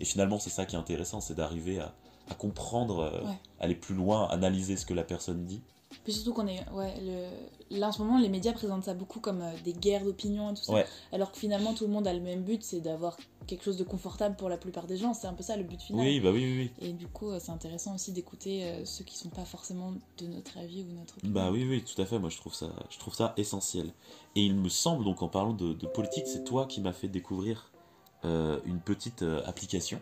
Et 0.00 0.04
finalement, 0.04 0.38
c'est 0.40 0.50
ça 0.50 0.66
qui 0.66 0.74
est 0.74 0.78
intéressant, 0.78 1.20
c'est 1.20 1.34
d'arriver 1.34 1.78
à, 1.78 1.94
à 2.28 2.34
comprendre, 2.34 2.98
euh, 3.00 3.24
Ouais. 3.24 3.38
aller 3.60 3.76
plus 3.76 3.94
loin, 3.94 4.26
analyser 4.28 4.76
ce 4.76 4.84
que 4.86 4.94
la 4.94 5.04
personne 5.04 5.44
dit. 5.46 5.62
Puis 6.02 6.12
surtout 6.12 6.32
qu'on 6.34 6.48
est. 6.48 6.68
Ouais, 6.72 6.92
le... 7.00 7.78
là 7.78 7.88
en 7.88 7.92
ce 7.92 8.02
moment, 8.02 8.18
les 8.18 8.28
médias 8.28 8.52
présentent 8.52 8.82
ça 8.84 8.94
beaucoup 8.94 9.20
comme 9.20 9.40
euh, 9.42 9.52
des 9.64 9.72
guerres 9.72 10.02
d'opinion 10.04 10.50
et 10.50 10.54
tout 10.54 10.64
ça. 10.64 10.72
Ouais. 10.72 10.86
Alors 11.12 11.30
que 11.30 11.38
finalement, 11.38 11.72
tout 11.74 11.86
le 11.86 11.92
monde 11.92 12.08
a 12.08 12.12
le 12.12 12.18
même 12.20 12.42
but, 12.42 12.64
c'est 12.64 12.80
d'avoir 12.80 13.16
quelque 13.46 13.64
chose 13.64 13.76
de 13.76 13.84
confortable 13.84 14.36
pour 14.36 14.48
la 14.48 14.56
plupart 14.56 14.86
des 14.86 14.96
gens. 14.96 15.14
C'est 15.14 15.26
un 15.26 15.32
peu 15.34 15.42
ça 15.42 15.56
le 15.56 15.64
but 15.64 15.80
final. 15.80 16.06
Oui, 16.06 16.20
bah 16.20 16.30
oui, 16.32 16.44
oui, 16.44 16.70
oui. 16.80 16.88
Et 16.88 16.92
du 16.92 17.06
coup, 17.06 17.30
euh, 17.30 17.38
c'est 17.40 17.52
intéressant 17.52 17.94
aussi 17.94 18.12
d'écouter 18.12 18.64
euh, 18.64 18.84
ceux 18.84 19.04
qui 19.04 19.16
sont 19.16 19.30
pas 19.30 19.44
forcément 19.44 19.94
de 20.18 20.26
notre 20.26 20.58
avis 20.58 20.82
ou 20.82 20.92
notre 20.92 21.18
opinion. 21.18 21.34
Bah 21.34 21.50
oui, 21.50 21.66
oui, 21.68 21.82
tout 21.84 22.00
à 22.00 22.06
fait. 22.06 22.18
Moi, 22.18 22.30
je 22.30 22.36
trouve 22.36 22.54
ça, 22.54 22.68
je 22.90 22.98
trouve 22.98 23.14
ça 23.14 23.34
essentiel. 23.36 23.92
Et 24.36 24.44
il 24.44 24.54
me 24.54 24.68
semble, 24.68 25.04
donc, 25.04 25.22
en 25.22 25.28
parlant 25.28 25.52
de, 25.52 25.72
de 25.72 25.86
politique, 25.86 26.26
c'est 26.26 26.44
toi 26.44 26.66
qui 26.66 26.80
m'as 26.80 26.92
fait 26.92 27.08
découvrir 27.08 27.70
euh, 28.24 28.58
une 28.64 28.80
petite 28.80 29.22
euh, 29.22 29.42
application. 29.44 30.00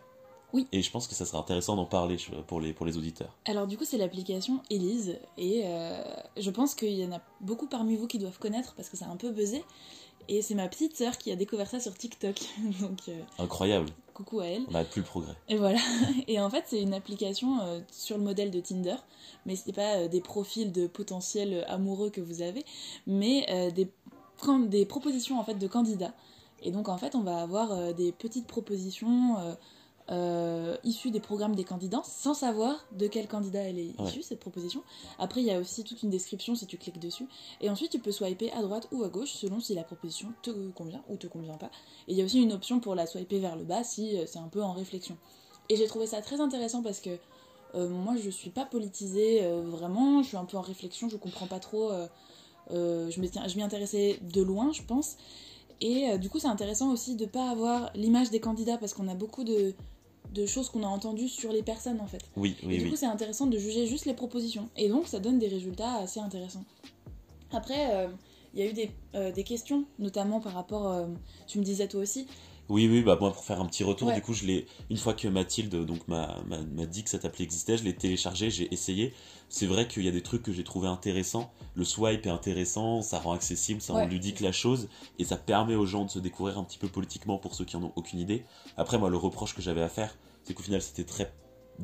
Oui. 0.52 0.66
Et 0.72 0.82
je 0.82 0.90
pense 0.90 1.06
que 1.06 1.14
ça 1.14 1.24
sera 1.24 1.38
intéressant 1.38 1.76
d'en 1.76 1.86
parler 1.86 2.16
pour 2.46 2.60
les, 2.60 2.72
pour 2.72 2.84
les 2.86 2.96
auditeurs. 2.96 3.36
Alors 3.46 3.66
du 3.66 3.78
coup, 3.78 3.84
c'est 3.84 3.98
l'application 3.98 4.60
Elise. 4.70 5.18
Et 5.38 5.62
euh, 5.64 6.02
je 6.36 6.50
pense 6.50 6.74
qu'il 6.74 6.92
y 6.92 7.04
en 7.04 7.12
a 7.12 7.20
beaucoup 7.40 7.66
parmi 7.66 7.96
vous 7.96 8.06
qui 8.06 8.18
doivent 8.18 8.38
connaître 8.38 8.74
parce 8.74 8.88
que 8.88 8.96
ça 8.96 9.06
a 9.06 9.08
un 9.08 9.16
peu 9.16 9.30
buzzé. 9.30 9.64
Et 10.28 10.42
c'est 10.42 10.54
ma 10.54 10.68
petite 10.68 10.96
sœur 10.96 11.18
qui 11.18 11.32
a 11.32 11.36
découvert 11.36 11.68
ça 11.68 11.80
sur 11.80 11.94
TikTok. 11.94 12.36
Donc 12.80 13.00
euh, 13.08 13.20
Incroyable. 13.38 13.88
coucou 14.14 14.40
à 14.40 14.46
elle. 14.46 14.62
On 14.70 14.74
a 14.74 14.84
plus 14.84 15.00
le 15.00 15.06
progrès. 15.06 15.34
Et 15.48 15.56
voilà. 15.56 15.80
Et 16.28 16.40
en 16.40 16.48
fait, 16.50 16.64
c'est 16.66 16.80
une 16.80 16.94
application 16.94 17.60
euh, 17.62 17.80
sur 17.90 18.18
le 18.18 18.24
modèle 18.24 18.50
de 18.50 18.60
Tinder, 18.60 18.96
mais 19.46 19.56
c'est 19.56 19.72
pas 19.72 19.96
euh, 19.96 20.08
des 20.08 20.20
profils 20.20 20.70
de 20.70 20.86
potentiels 20.86 21.64
amoureux 21.68 22.10
que 22.10 22.20
vous 22.20 22.42
avez, 22.42 22.64
mais 23.06 23.72
des, 23.74 23.88
des 24.68 24.86
propositions 24.86 25.38
en 25.40 25.44
fait 25.44 25.54
de 25.54 25.66
candidats. 25.66 26.14
Et 26.62 26.70
donc 26.70 26.88
en 26.88 26.96
fait, 26.96 27.16
on 27.16 27.22
va 27.22 27.42
avoir 27.42 27.92
des 27.92 28.12
petites 28.12 28.46
propositions 28.46 29.36
euh, 30.10 30.76
issues 30.84 31.10
des 31.10 31.20
programmes 31.20 31.54
des 31.54 31.64
candidats, 31.64 32.02
sans 32.04 32.34
savoir 32.34 32.84
de 32.92 33.06
quel 33.06 33.28
candidat 33.28 33.60
elle 33.60 33.78
est 33.78 33.94
issue 34.04 34.18
Ouais. 34.18 34.22
cette 34.22 34.40
proposition. 34.40 34.82
Après, 35.18 35.40
il 35.40 35.46
y 35.46 35.52
a 35.52 35.60
aussi 35.60 35.84
toute 35.84 36.02
une 36.02 36.10
description 36.10 36.54
si 36.54 36.66
tu 36.66 36.76
cliques 36.76 36.98
dessus. 36.98 37.28
Et 37.60 37.70
ensuite, 37.70 37.92
tu 37.92 37.98
peux 38.00 38.10
swiper 38.12 38.50
à 38.52 38.62
droite 38.62 38.88
ou 38.90 39.04
à 39.04 39.08
gauche 39.08 39.32
selon 39.32 39.60
si 39.60 39.74
la 39.74 39.84
proposition 39.84 40.32
te 40.42 40.50
convient 40.70 41.02
ou 41.08 41.16
te 41.16 41.28
convient 41.28 41.56
pas. 41.56 41.70
Et 42.08 42.12
il 42.12 42.18
y 42.18 42.22
a 42.22 42.24
aussi 42.24 42.42
une 42.42 42.52
option 42.52 42.80
pour 42.80 42.94
la 42.94 43.06
swiper 43.06 43.38
vers 43.38 43.56
le 43.56 43.64
bas 43.64 43.84
si 43.84 44.16
euh, 44.18 44.24
c'est 44.26 44.40
un 44.40 44.48
peu 44.48 44.62
en 44.62 44.72
réflexion. 44.72 45.16
Et 45.68 45.76
j'ai 45.76 45.86
trouvé 45.86 46.06
ça 46.06 46.20
très 46.20 46.40
intéressant 46.40 46.82
parce 46.82 47.00
que 47.00 47.10
euh, 47.74 47.88
moi 47.88 48.16
je 48.16 48.28
suis 48.28 48.50
pas 48.50 48.66
politisée 48.66 49.44
euh, 49.44 49.62
vraiment, 49.62 50.22
je 50.22 50.28
suis 50.28 50.36
un 50.36 50.44
peu 50.44 50.56
en 50.56 50.62
réflexion, 50.62 51.08
je 51.08 51.16
comprends 51.16 51.46
pas 51.46 51.60
trop. 51.60 51.90
je 52.70 53.20
m'y 53.56 53.62
intéressais 53.62 54.18
de 54.20 54.42
loin, 54.42 54.72
je 54.72 54.82
pense. 54.82 55.16
Et 55.82 56.08
euh, 56.08 56.16
du 56.16 56.30
coup, 56.30 56.38
c'est 56.38 56.46
intéressant 56.48 56.92
aussi 56.92 57.16
de 57.16 57.26
pas 57.26 57.50
avoir 57.50 57.90
l'image 57.94 58.30
des 58.30 58.40
candidats 58.40 58.78
parce 58.78 58.94
qu'on 58.94 59.08
a 59.08 59.14
beaucoup 59.14 59.42
de, 59.42 59.74
de 60.32 60.46
choses 60.46 60.70
qu'on 60.70 60.84
a 60.84 60.86
entendues 60.86 61.28
sur 61.28 61.52
les 61.52 61.62
personnes 61.62 62.00
en 62.00 62.06
fait. 62.06 62.22
Oui, 62.36 62.56
Et 62.62 62.66
oui, 62.66 62.78
du 62.78 62.84
oui. 62.84 62.90
coup, 62.90 62.96
c'est 62.96 63.06
intéressant 63.06 63.46
de 63.46 63.58
juger 63.58 63.86
juste 63.86 64.06
les 64.06 64.14
propositions. 64.14 64.68
Et 64.76 64.88
donc, 64.88 65.08
ça 65.08 65.18
donne 65.18 65.38
des 65.40 65.48
résultats 65.48 65.96
assez 65.96 66.20
intéressants. 66.20 66.64
Après, 67.52 67.94
euh, 67.94 68.06
il 68.54 68.60
y 68.60 68.62
a 68.62 68.70
eu 68.70 68.72
des, 68.72 68.90
euh, 69.16 69.32
des 69.32 69.42
questions, 69.44 69.84
notamment 69.98 70.40
par 70.40 70.52
rapport. 70.54 71.06
tu 71.48 71.58
me 71.58 71.64
disais 71.64 71.88
toi 71.88 72.00
aussi. 72.00 72.26
Oui, 72.72 72.88
oui, 72.90 73.02
bah 73.02 73.18
moi 73.20 73.30
pour 73.30 73.44
faire 73.44 73.60
un 73.60 73.66
petit 73.66 73.84
retour, 73.84 74.08
Ouais. 74.08 74.14
du 74.14 74.22
coup, 74.22 74.32
je 74.32 74.46
l'ai 74.46 74.66
une 74.88 74.96
fois 74.96 75.12
que 75.12 75.28
Mathilde 75.28 75.84
donc 75.84 76.08
m'a 76.08 76.34
dit 76.88 77.04
que 77.04 77.10
cette 77.10 77.26
appli 77.26 77.44
existait, 77.44 77.76
je 77.76 77.84
l'ai 77.84 77.94
téléchargé, 77.94 78.48
j'ai 78.50 78.72
essayé. 78.72 79.12
C'est 79.50 79.66
vrai 79.66 79.86
qu'il 79.86 80.02
y 80.04 80.08
a 80.08 80.10
des 80.10 80.22
trucs 80.22 80.42
que 80.42 80.52
j'ai 80.52 80.64
trouvé 80.64 80.88
intéressants. 80.88 81.52
Le 81.74 81.84
swipe 81.84 82.24
est 82.24 82.30
intéressant, 82.30 83.02
ça 83.02 83.18
rend 83.18 83.32
accessible, 83.32 83.82
ça 83.82 83.92
rend 83.92 84.06
ludique 84.06 84.40
la 84.40 84.52
chose, 84.52 84.88
et 85.18 85.24
ça 85.24 85.36
permet 85.36 85.74
aux 85.74 85.84
gens 85.84 86.06
de 86.06 86.10
se 86.10 86.18
découvrir 86.18 86.56
un 86.58 86.64
petit 86.64 86.78
peu 86.78 86.88
politiquement 86.88 87.36
pour 87.36 87.54
ceux 87.54 87.66
qui 87.66 87.76
en 87.76 87.82
ont 87.82 87.92
aucune 87.94 88.18
idée. 88.20 88.42
Après, 88.78 88.96
moi, 88.96 89.10
le 89.10 89.18
reproche 89.18 89.54
que 89.54 89.60
j'avais 89.60 89.82
à 89.82 89.90
faire, 89.90 90.16
c'est 90.42 90.54
qu'au 90.54 90.62
final, 90.62 90.80
c'était 90.80 91.04
très 91.04 91.30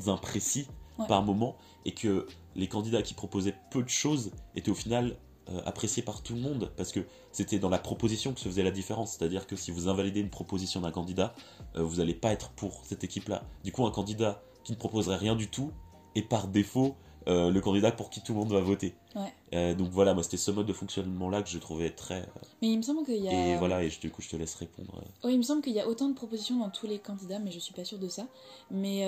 imprécis 0.07 0.65
Ouais. 0.97 1.07
par 1.07 1.21
moment, 1.23 1.55
et 1.85 1.93
que 1.93 2.27
les 2.55 2.67
candidats 2.67 3.01
qui 3.03 3.13
proposaient 3.13 3.55
peu 3.71 3.83
de 3.83 3.87
choses 3.89 4.31
étaient 4.55 4.71
au 4.71 4.75
final 4.75 5.15
euh, 5.51 5.61
appréciés 5.65 6.03
par 6.03 6.21
tout 6.21 6.35
le 6.35 6.41
monde, 6.41 6.71
parce 6.77 6.91
que 6.91 6.99
c'était 7.31 7.59
dans 7.59 7.69
la 7.69 7.79
proposition 7.79 8.33
que 8.33 8.39
se 8.39 8.47
faisait 8.49 8.63
la 8.63 8.71
différence. 8.71 9.11
C'est-à-dire 9.13 9.47
que 9.47 9.55
si 9.55 9.71
vous 9.71 9.87
invalidez 9.87 10.19
une 10.19 10.29
proposition 10.29 10.81
d'un 10.81 10.91
candidat, 10.91 11.33
euh, 11.75 11.83
vous 11.83 11.97
n'allez 11.97 12.13
pas 12.13 12.31
être 12.31 12.49
pour 12.51 12.81
cette 12.85 13.03
équipe-là. 13.03 13.43
Du 13.63 13.71
coup, 13.71 13.85
un 13.85 13.91
candidat 13.91 14.41
qui 14.63 14.71
ne 14.73 14.77
proposerait 14.77 15.17
rien 15.17 15.35
du 15.35 15.49
tout 15.49 15.71
est 16.15 16.21
par 16.21 16.47
défaut 16.47 16.95
euh, 17.27 17.51
le 17.51 17.61
candidat 17.61 17.91
pour 17.91 18.09
qui 18.09 18.21
tout 18.21 18.33
le 18.33 18.39
monde 18.39 18.51
va 18.53 18.61
voter. 18.61 18.95
Ouais. 19.15 19.33
Euh, 19.53 19.75
donc 19.75 19.89
voilà, 19.89 20.13
moi 20.13 20.23
c'était 20.23 20.37
ce 20.37 20.51
mode 20.51 20.65
de 20.65 20.73
fonctionnement-là 20.73 21.43
que 21.43 21.49
je 21.49 21.57
trouvais 21.59 21.89
très. 21.91 22.25
Mais 22.61 22.69
il 22.71 22.77
me 22.77 22.81
semble 22.81 23.03
qu'il 23.05 23.17
y 23.23 23.27
a. 23.27 23.47
Et 23.53 23.57
voilà, 23.57 23.83
et 23.83 23.89
je- 23.89 23.99
du 23.99 24.09
coup 24.09 24.21
je 24.21 24.29
te 24.29 24.35
laisse 24.37 24.55
répondre. 24.55 25.03
Oui, 25.23 25.33
il 25.33 25.37
me 25.37 25.43
semble 25.43 25.61
qu'il 25.61 25.73
y 25.73 25.79
a 25.81 25.87
autant 25.87 26.07
de 26.09 26.13
propositions 26.15 26.57
dans 26.59 26.69
tous 26.69 26.87
les 26.87 26.97
candidats, 26.97 27.37
mais 27.39 27.51
je 27.51 27.59
suis 27.59 27.73
pas 27.73 27.83
sûre 27.83 27.99
de 27.99 28.07
ça. 28.07 28.25
Mais 28.71 29.05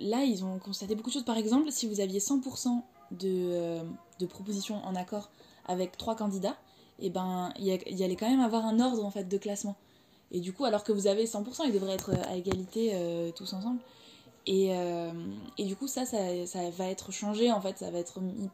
là, 0.00 0.22
ils 0.24 0.44
ont 0.44 0.58
constaté 0.58 0.94
beaucoup 0.94 1.10
de 1.10 1.14
choses. 1.14 1.24
Par 1.24 1.36
exemple, 1.36 1.70
si 1.70 1.86
vous 1.88 2.00
aviez 2.00 2.20
100% 2.20 2.82
de, 3.10 3.80
de 4.20 4.26
propositions 4.26 4.76
en 4.84 4.94
accord 4.94 5.30
avec 5.68 5.96
trois 5.96 6.16
candidats, 6.16 6.56
et 6.98 7.10
ben, 7.10 7.52
il 7.58 7.64
y, 7.66 8.02
allait 8.04 8.16
quand 8.16 8.28
même 8.28 8.40
avoir 8.40 8.64
un 8.66 8.80
ordre 8.80 9.04
en 9.04 9.10
fait 9.10 9.24
de 9.24 9.38
classement. 9.38 9.76
Et 10.32 10.40
du 10.40 10.52
coup, 10.52 10.64
alors 10.64 10.84
que 10.84 10.92
vous 10.92 11.06
avez 11.06 11.26
100%, 11.26 11.62
ils 11.66 11.72
devraient 11.72 11.94
être 11.94 12.10
à 12.28 12.36
égalité 12.36 12.90
euh, 12.94 13.30
tous 13.30 13.52
ensemble. 13.52 13.80
Et, 14.46 14.74
euh, 14.74 15.10
et 15.58 15.64
du 15.64 15.76
coup, 15.76 15.86
ça, 15.86 16.04
ça, 16.04 16.18
ça 16.46 16.70
va 16.70 16.86
être 16.88 17.12
changé 17.12 17.52
en 17.52 17.60
fait. 17.60 17.78
Ça 17.78 17.90
va 17.90 17.98
être 17.98 18.20
mis- 18.20 18.50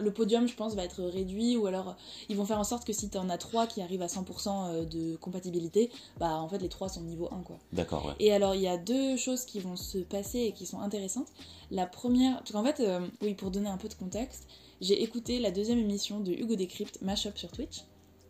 le 0.00 0.10
podium, 0.12 0.46
je 0.48 0.54
pense, 0.54 0.74
va 0.74 0.84
être 0.84 1.02
réduit, 1.02 1.56
ou 1.56 1.66
alors 1.66 1.96
ils 2.28 2.36
vont 2.36 2.44
faire 2.44 2.58
en 2.58 2.64
sorte 2.64 2.84
que 2.84 2.92
si 2.92 3.08
tu 3.10 3.18
en 3.18 3.28
as 3.28 3.38
trois 3.38 3.66
qui 3.66 3.80
arrivent 3.82 4.02
à 4.02 4.06
100% 4.08 4.86
de 4.88 5.16
compatibilité, 5.16 5.90
bah 6.18 6.36
en 6.36 6.48
fait 6.48 6.58
les 6.58 6.68
trois 6.68 6.88
sont 6.88 7.02
niveau 7.02 7.28
1 7.32 7.42
quoi. 7.42 7.58
D'accord, 7.72 8.06
ouais. 8.06 8.14
Et 8.20 8.32
alors 8.32 8.54
il 8.54 8.62
y 8.62 8.68
a 8.68 8.76
deux 8.78 9.16
choses 9.16 9.44
qui 9.44 9.60
vont 9.60 9.76
se 9.76 9.98
passer 9.98 10.40
et 10.40 10.52
qui 10.52 10.66
sont 10.66 10.80
intéressantes. 10.80 11.28
La 11.70 11.86
première, 11.86 12.38
parce 12.38 12.52
qu'en 12.52 12.64
fait, 12.64 12.80
euh, 12.80 13.06
oui, 13.22 13.34
pour 13.34 13.50
donner 13.50 13.68
un 13.68 13.76
peu 13.78 13.88
de 13.88 13.94
contexte, 13.94 14.46
j'ai 14.80 15.02
écouté 15.02 15.38
la 15.38 15.50
deuxième 15.50 15.78
émission 15.78 16.20
de 16.20 16.32
Hugo 16.32 16.54
Décrypte, 16.56 17.00
Mashup 17.02 17.38
sur 17.38 17.50
Twitch, 17.52 17.84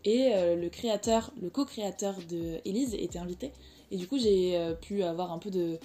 et 0.05 0.33
euh, 0.35 0.57
le 0.57 0.69
créateur, 0.69 1.33
le 1.41 1.49
co-créateur 1.49 2.17
de 2.29 2.59
Elise 2.65 2.95
était 2.95 3.19
invité, 3.19 3.53
et 3.91 3.97
du 3.97 4.07
coup 4.09 4.19
j'ai 4.19 4.57
euh, 4.57 4.75
pu 4.75 5.03
avoir 5.03 5.33
un 5.33 5.39
peu 5.39 5.51
de, 5.51 5.79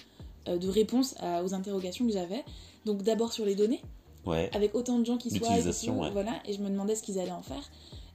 euh, 0.47 0.57
de 0.57 0.67
réponse 0.67 1.15
à- 1.19 1.43
aux 1.43 1.53
interrogations 1.53 2.05
que 2.05 2.11
j'avais. 2.13 2.43
Donc 2.85 3.03
d'abord 3.03 3.31
sur 3.33 3.45
les 3.45 3.53
données, 3.55 3.81
Ouais, 4.27 4.49
avec 4.53 4.75
autant 4.75 4.99
de 4.99 5.05
gens 5.05 5.17
qui 5.17 5.29
soient 5.31 5.49
ouais. 5.49 6.11
voilà. 6.11 6.33
Et 6.45 6.53
je 6.53 6.59
me 6.61 6.69
demandais 6.69 6.95
ce 6.95 7.01
qu'ils 7.03 7.19
allaient 7.19 7.31
en 7.31 7.41
faire. 7.41 7.63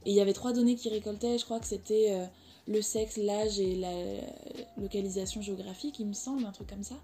Et 0.05 0.11
il 0.11 0.15
y 0.15 0.21
avait 0.21 0.33
trois 0.33 0.53
données 0.53 0.75
qui 0.75 0.89
récoltaient. 0.89 1.37
Je 1.37 1.45
crois 1.45 1.59
que 1.59 1.65
c'était 1.65 2.07
euh, 2.11 2.25
le 2.67 2.81
sexe 2.81 3.17
l'âge 3.17 3.59
et 3.59 3.75
la 3.75 3.91
localisation 4.77 5.41
géographique 5.41 5.99
il 5.99 6.05
me 6.07 6.13
semble 6.13 6.45
un 6.45 6.51
truc 6.51 6.67
comme 6.69 6.83
ça. 6.83 6.95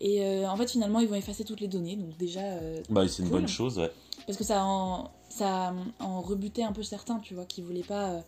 Et 0.00 0.24
euh, 0.24 0.48
en 0.48 0.56
fait 0.56 0.70
finalement 0.70 1.00
ils 1.00 1.08
vont 1.08 1.16
effacer 1.16 1.44
toutes 1.44 1.60
les 1.60 1.68
données. 1.68 1.96
Donc 1.96 2.16
déjà 2.16 2.40
euh, 2.40 2.82
bah 2.90 3.06
c'est 3.06 3.22
une 3.22 3.28
bonne 3.28 3.48
chose, 3.48 3.78
ouais. 3.78 3.90
parce 4.26 4.38
que 4.38 4.44
ça 4.44 4.64
en 4.64 5.10
ça 5.28 5.74
en 6.00 6.20
rebutait 6.20 6.62
un 6.62 6.72
peu 6.72 6.82
certains 6.82 7.18
tu 7.18 7.34
vois 7.34 7.44
qui 7.44 7.60
voulaient 7.60 7.82
pas 7.82 8.22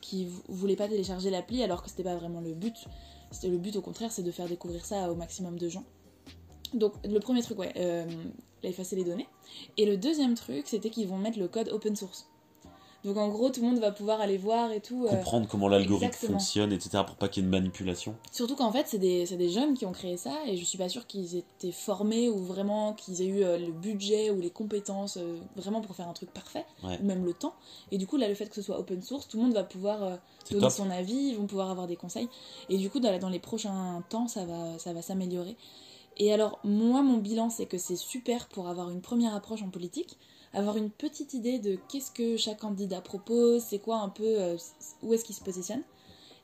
qui 0.00 0.26
vou- 0.26 0.42
voulaient 0.48 0.76
pas 0.76 0.88
télécharger 0.88 1.30
l'appli 1.30 1.62
alors 1.62 1.82
que 1.82 1.88
c'était 1.90 2.04
pas 2.04 2.16
vraiment 2.16 2.40
le 2.40 2.54
but. 2.54 2.76
C'était 3.32 3.48
le 3.48 3.58
but 3.58 3.74
au 3.76 3.80
contraire 3.82 4.12
c'est 4.12 4.22
de 4.22 4.30
faire 4.30 4.48
découvrir 4.48 4.84
ça 4.84 5.10
au 5.10 5.16
maximum 5.16 5.58
de 5.58 5.68
gens. 5.68 5.84
Donc 6.74 6.92
le 7.04 7.18
premier 7.20 7.42
truc 7.42 7.58
ouais 7.58 7.72
effacer 8.68 8.96
les 8.96 9.04
données 9.04 9.28
et 9.76 9.86
le 9.86 9.96
deuxième 9.96 10.34
truc 10.34 10.64
c'était 10.66 10.90
qu'ils 10.90 11.08
vont 11.08 11.18
mettre 11.18 11.38
le 11.38 11.48
code 11.48 11.68
open 11.70 11.94
source 11.96 12.28
donc 13.04 13.18
en 13.18 13.28
gros 13.28 13.50
tout 13.50 13.60
le 13.60 13.68
monde 13.68 13.78
va 13.78 13.92
pouvoir 13.92 14.20
aller 14.20 14.36
voir 14.36 14.72
et 14.72 14.80
tout 14.80 15.04
euh, 15.06 15.10
Comprendre 15.10 15.46
comment 15.48 15.68
l'algorithme 15.68 16.26
fonctionne, 16.26 16.72
etc., 16.72 17.04
pour 17.06 17.14
pas 17.14 17.28
qu'il 17.28 17.44
y 17.44 17.46
ait 17.46 17.48
de 17.48 17.52
manipulation. 17.54 18.16
Surtout 18.32 18.56
qu'en 18.56 18.72
fait, 18.72 18.86
c'est 18.88 18.98
des, 18.98 19.24
des 19.26 19.48
jeunes 19.48 19.74
qui 19.74 19.86
ont 19.86 19.92
créé 19.92 20.16
ça 20.16 20.32
et 20.48 20.56
je 20.56 20.64
suis 20.64 20.78
pas 20.78 20.88
sûre 20.88 21.06
qu'ils 21.06 21.36
étaient 21.36 21.70
formés 21.70 22.28
ou 22.28 22.38
vraiment 22.38 22.94
qu'ils 22.94 23.22
aient 23.22 23.26
eu 23.26 23.44
euh, 23.44 23.58
le 23.58 23.70
budget 23.70 24.30
ou 24.30 24.40
les 24.40 24.50
compétences 24.50 25.18
euh, 25.18 25.36
vraiment 25.54 25.82
pour 25.82 25.94
faire 25.94 26.08
un 26.08 26.14
truc 26.14 26.32
parfait, 26.32 26.64
Ouais. 26.82 26.98
ou 27.00 27.04
même 27.06 27.24
le 27.24 27.32
temps. 27.32 27.54
Et 27.92 27.98
du 27.98 28.08
coup, 28.08 28.16
là, 28.16 28.26
le 28.26 28.34
fait 28.34 28.48
que 28.48 28.56
ce 28.56 28.62
soit 28.62 28.80
open 28.80 29.00
source, 29.02 29.28
tout 29.28 29.36
le 29.36 29.44
monde 29.44 29.54
va 29.54 29.62
pouvoir 29.62 30.18
donner 30.50 30.62
top. 30.62 30.72
son 30.72 30.90
avis, 30.90 31.14
ils 31.28 31.36
vont 31.36 31.46
pouvoir 31.46 31.70
avoir 31.70 31.86
des 31.86 31.96
conseils. 31.96 32.28
Et 32.70 32.76
du 32.76 32.90
coup, 32.90 32.98
dans, 32.98 33.16
dans 33.20 33.28
les 33.28 33.38
prochains 33.38 34.02
temps, 34.08 34.26
ça 34.26 34.44
va, 34.46 34.80
ça 34.80 34.92
va 34.92 35.00
s'améliorer. 35.02 35.54
Et 36.16 36.32
alors, 36.32 36.58
moi, 36.64 37.02
mon 37.02 37.18
bilan, 37.18 37.50
c'est 37.50 37.66
que 37.66 37.78
c'est 37.78 37.96
super 37.96 38.48
pour 38.48 38.68
avoir 38.68 38.90
une 38.90 39.02
première 39.02 39.34
approche 39.34 39.62
en 39.62 39.68
politique, 39.68 40.16
avoir 40.54 40.76
une 40.76 40.90
petite 40.90 41.34
idée 41.34 41.58
de 41.58 41.78
qu'est-ce 41.88 42.10
que 42.10 42.36
chaque 42.36 42.60
candidat 42.60 43.00
propose, 43.00 43.62
c'est 43.62 43.78
quoi 43.78 43.98
un 43.98 44.08
peu, 44.08 44.24
euh, 44.24 44.56
où 45.02 45.12
est-ce 45.12 45.24
qu'il 45.24 45.34
se 45.34 45.42
positionne. 45.42 45.82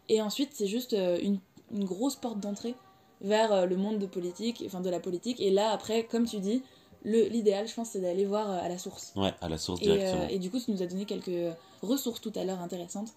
Et 0.09 0.21
ensuite, 0.21 0.50
c'est 0.52 0.67
juste 0.67 0.93
euh, 0.93 1.19
une, 1.23 1.38
une 1.73 1.85
grosse 1.85 2.17
porte 2.17 2.38
d'entrée 2.38 2.75
vers 3.23 3.52
euh, 3.52 3.67
le 3.67 3.76
monde 3.76 3.99
de 3.99 4.07
politique, 4.07 4.62
enfin 4.67 4.81
de 4.81 4.91
la 4.91 5.00
politique. 5.00 5.41
Et 5.41 5.50
là, 5.50 5.71
après, 5.71 6.05
comme 6.05 6.26
tu 6.26 6.38
dis, 6.38 6.62
l'idéal, 7.05 7.67
je 7.67 7.75
pense, 7.75 7.91
c'est 7.91 8.00
d'aller 8.00 8.26
voir 8.26 8.50
à 8.50 8.69
la 8.69 8.76
source. 8.79 9.12
Ouais, 9.17 9.33
à 9.41 9.49
la 9.49 9.57
source 9.57 9.81
Et, 9.81 9.85
directement. 9.85 10.23
euh, 10.25 10.29
et 10.29 10.38
du 10.38 10.50
coup, 10.50 10.61
tu 10.61 10.71
nous 10.71 10.83
as 10.83 10.87
donné 10.87 11.07
quelques 11.07 11.57
ressources 11.81 12.21
tout 12.21 12.33
à 12.35 12.45
l'heure 12.45 12.61
intéressantes. 12.61 13.09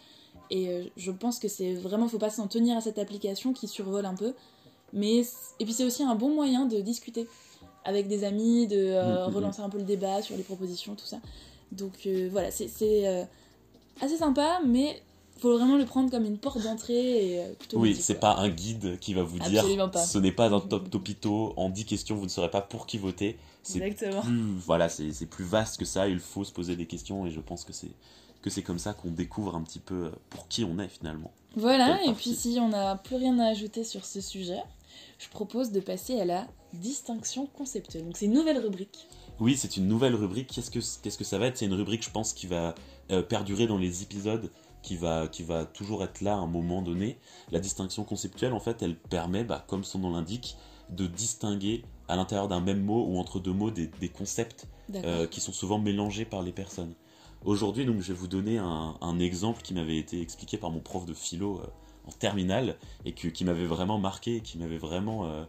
Et 0.52 0.92
je 0.96 1.12
pense 1.12 1.40
que 1.40 1.48
c'est 1.48 1.74
vraiment, 1.74 2.08
faut 2.08 2.20
pas 2.20 2.30
s'en 2.30 2.48
tenir 2.48 2.78
à 2.78 2.82
cette 2.82 3.00
application 3.00 3.52
qui 3.52 3.68
survole 3.68 4.06
un 4.06 4.14
peu. 4.14 4.36
Mais 4.96 5.20
et 5.60 5.66
puis 5.66 5.74
c'est 5.74 5.84
aussi 5.86 6.02
un 6.04 6.16
bon 6.16 6.34
moyen 6.34 6.66
de 6.66 6.80
discuter 6.82 7.28
avec 7.84 8.08
des 8.08 8.24
amis, 8.24 8.66
de 8.68 8.76
euh, 8.78 9.04
Mm, 9.04 9.30
mm, 9.30 9.32
mm. 9.32 9.36
relancer 9.36 9.62
un 9.62 9.70
peu 9.70 9.78
le 9.78 9.84
débat 9.84 10.22
sur 10.24 10.36
les 10.36 10.44
propositions, 10.44 10.96
tout 10.96 11.06
ça. 11.06 11.18
Donc 11.72 11.94
euh, 12.08 12.30
voilà, 12.32 12.50
c'est- 12.50 12.70
euh, 12.82 13.24
assez 14.02 14.18
sympa, 14.18 14.60
mais 14.66 15.02
faut 15.38 15.58
vraiment 15.58 15.76
le 15.78 15.86
prendre 15.86 16.10
comme 16.10 16.26
une 16.26 16.38
porte 16.38 16.62
d'entrée. 16.64 17.42
Oui, 17.74 17.96
c'est 17.96 18.20
pas 18.20 18.36
un 18.38 18.50
guide 18.50 18.98
qui 19.00 19.14
va 19.14 19.22
vous 19.24 19.38
Absolument 19.38 19.86
dire 19.88 19.92
pas. 19.92 20.04
ce 20.06 20.18
n'est 20.18 20.32
pas 20.32 20.50
un 20.52 20.62
top 20.62 20.90
topito, 20.90 21.54
en 21.58 21.70
10 21.70 21.86
questions 21.86 22.16
vous 22.16 22.24
ne 22.24 22.30
saurez 22.30 22.50
pas 22.50 22.62
pour 22.62 22.86
qui 22.88 22.98
voter. 22.98 23.38
Exactement. 23.76 24.22
plus, 24.22 24.42
voilà, 24.66 24.90
c'est 24.90 25.26
plus 25.26 25.44
vaste 25.44 25.78
que 25.78 25.86
ça, 25.86 26.08
il 26.08 26.20
faut 26.20 26.44
se 26.44 26.52
poser 26.54 26.76
des 26.76 26.86
questions 26.86 27.26
et 27.26 27.32
je 27.32 27.40
pense 27.42 27.64
que 27.66 27.74
c'est 27.74 27.90
que 28.42 28.50
c'est 28.52 28.62
comme 28.62 28.78
ça 28.80 28.94
qu'on 28.94 29.10
découvre 29.10 29.56
un 29.56 29.62
petit 29.64 29.80
peu 29.80 30.12
pour 30.30 30.48
qui 30.48 30.64
on 30.64 30.78
est 30.78 30.88
finalement. 30.88 31.32
Voilà, 31.56 32.00
et 32.06 32.14
puis 32.14 32.36
si 32.36 32.58
on 32.62 32.70
n'a 32.70 32.96
plus 32.96 33.16
rien 33.16 33.40
à 33.40 33.48
ajouter 33.48 33.84
sur 33.84 34.06
ce 34.06 34.22
sujet, 34.22 34.60
je 35.18 35.30
propose 35.30 35.72
de 35.72 35.80
passer 35.80 36.20
à 36.20 36.26
la 36.26 36.48
distinction 36.74 37.48
conceptuelle. 37.48 38.06
Donc 38.06 38.18
c'est 38.18 38.26
une 38.26 38.34
nouvelle 38.34 38.60
rubrique. 38.60 39.08
Oui, 39.40 39.58
c'est 39.58 39.78
une 39.78 39.88
nouvelle 39.88 40.16
rubrique. 40.16 40.52
Qu'est-ce 40.54 40.72
que 40.72 40.80
qu'est-ce 41.02 41.18
que 41.18 41.24
ça 41.24 41.38
va 41.38 41.48
être? 41.48 41.58
C'est 41.58 41.66
une 41.66 41.74
rubrique, 41.74 42.04
je 42.04 42.12
pense, 42.12 42.34
qui 42.34 42.48
va 42.48 42.76
euh, 43.12 43.22
perdurer 43.22 43.68
dans 43.68 43.78
les 43.78 44.02
épisodes, 44.04 44.50
qui 44.82 44.96
va 44.96 45.28
qui 45.28 45.44
va 45.44 45.66
toujours 45.66 46.04
être 46.04 46.22
là 46.22 46.34
à 46.34 46.38
un 46.38 46.48
moment 46.48 46.82
donné. 46.82 47.18
La 47.52 47.60
distinction 47.60 48.04
conceptuelle, 48.04 48.54
en 48.54 48.60
fait, 48.60 48.82
elle 48.82 48.98
permet, 48.98 49.44
bah, 49.44 49.66
comme 49.68 49.84
son 49.84 50.00
nom 50.00 50.12
l'indique, 50.12 50.56
de 50.90 51.08
distinguer 51.08 51.84
à 52.08 52.16
l'intérieur 52.16 52.48
d'un 52.48 52.62
même 52.62 52.82
mot 52.82 53.06
ou 53.08 53.18
entre 53.18 53.40
deux 53.40 53.54
mots 53.54 53.72
des, 53.72 53.88
des 53.88 54.10
concepts 54.10 54.68
euh, 54.94 55.28
qui 55.28 55.42
sont 55.42 55.52
souvent 55.52 55.80
mélangés 55.80 56.26
par 56.26 56.44
les 56.44 56.52
personnes. 56.52 56.94
Aujourd'hui, 57.44 57.86
donc, 57.86 58.00
je 58.02 58.14
vais 58.14 58.20
vous 58.20 58.28
donner 58.28 58.58
un, 58.58 58.96
un 59.02 59.20
exemple 59.20 59.62
qui 59.64 59.74
m'avait 59.74 59.98
été 59.98 60.22
expliqué 60.22 60.58
par 60.58 60.72
mon 60.72 60.80
prof 60.80 61.06
de 61.06 61.14
philo 61.14 61.60
euh, 61.60 61.68
en 62.08 62.12
terminale 62.12 62.78
et 63.06 63.14
que- 63.14 63.28
qui 63.28 63.46
m'avait 63.46 63.66
vraiment 63.66 63.98
marqué, 64.00 64.42
qui 64.42 64.58
m'avait 64.58 64.78
vraiment 64.78 65.26
euh, 65.26 65.44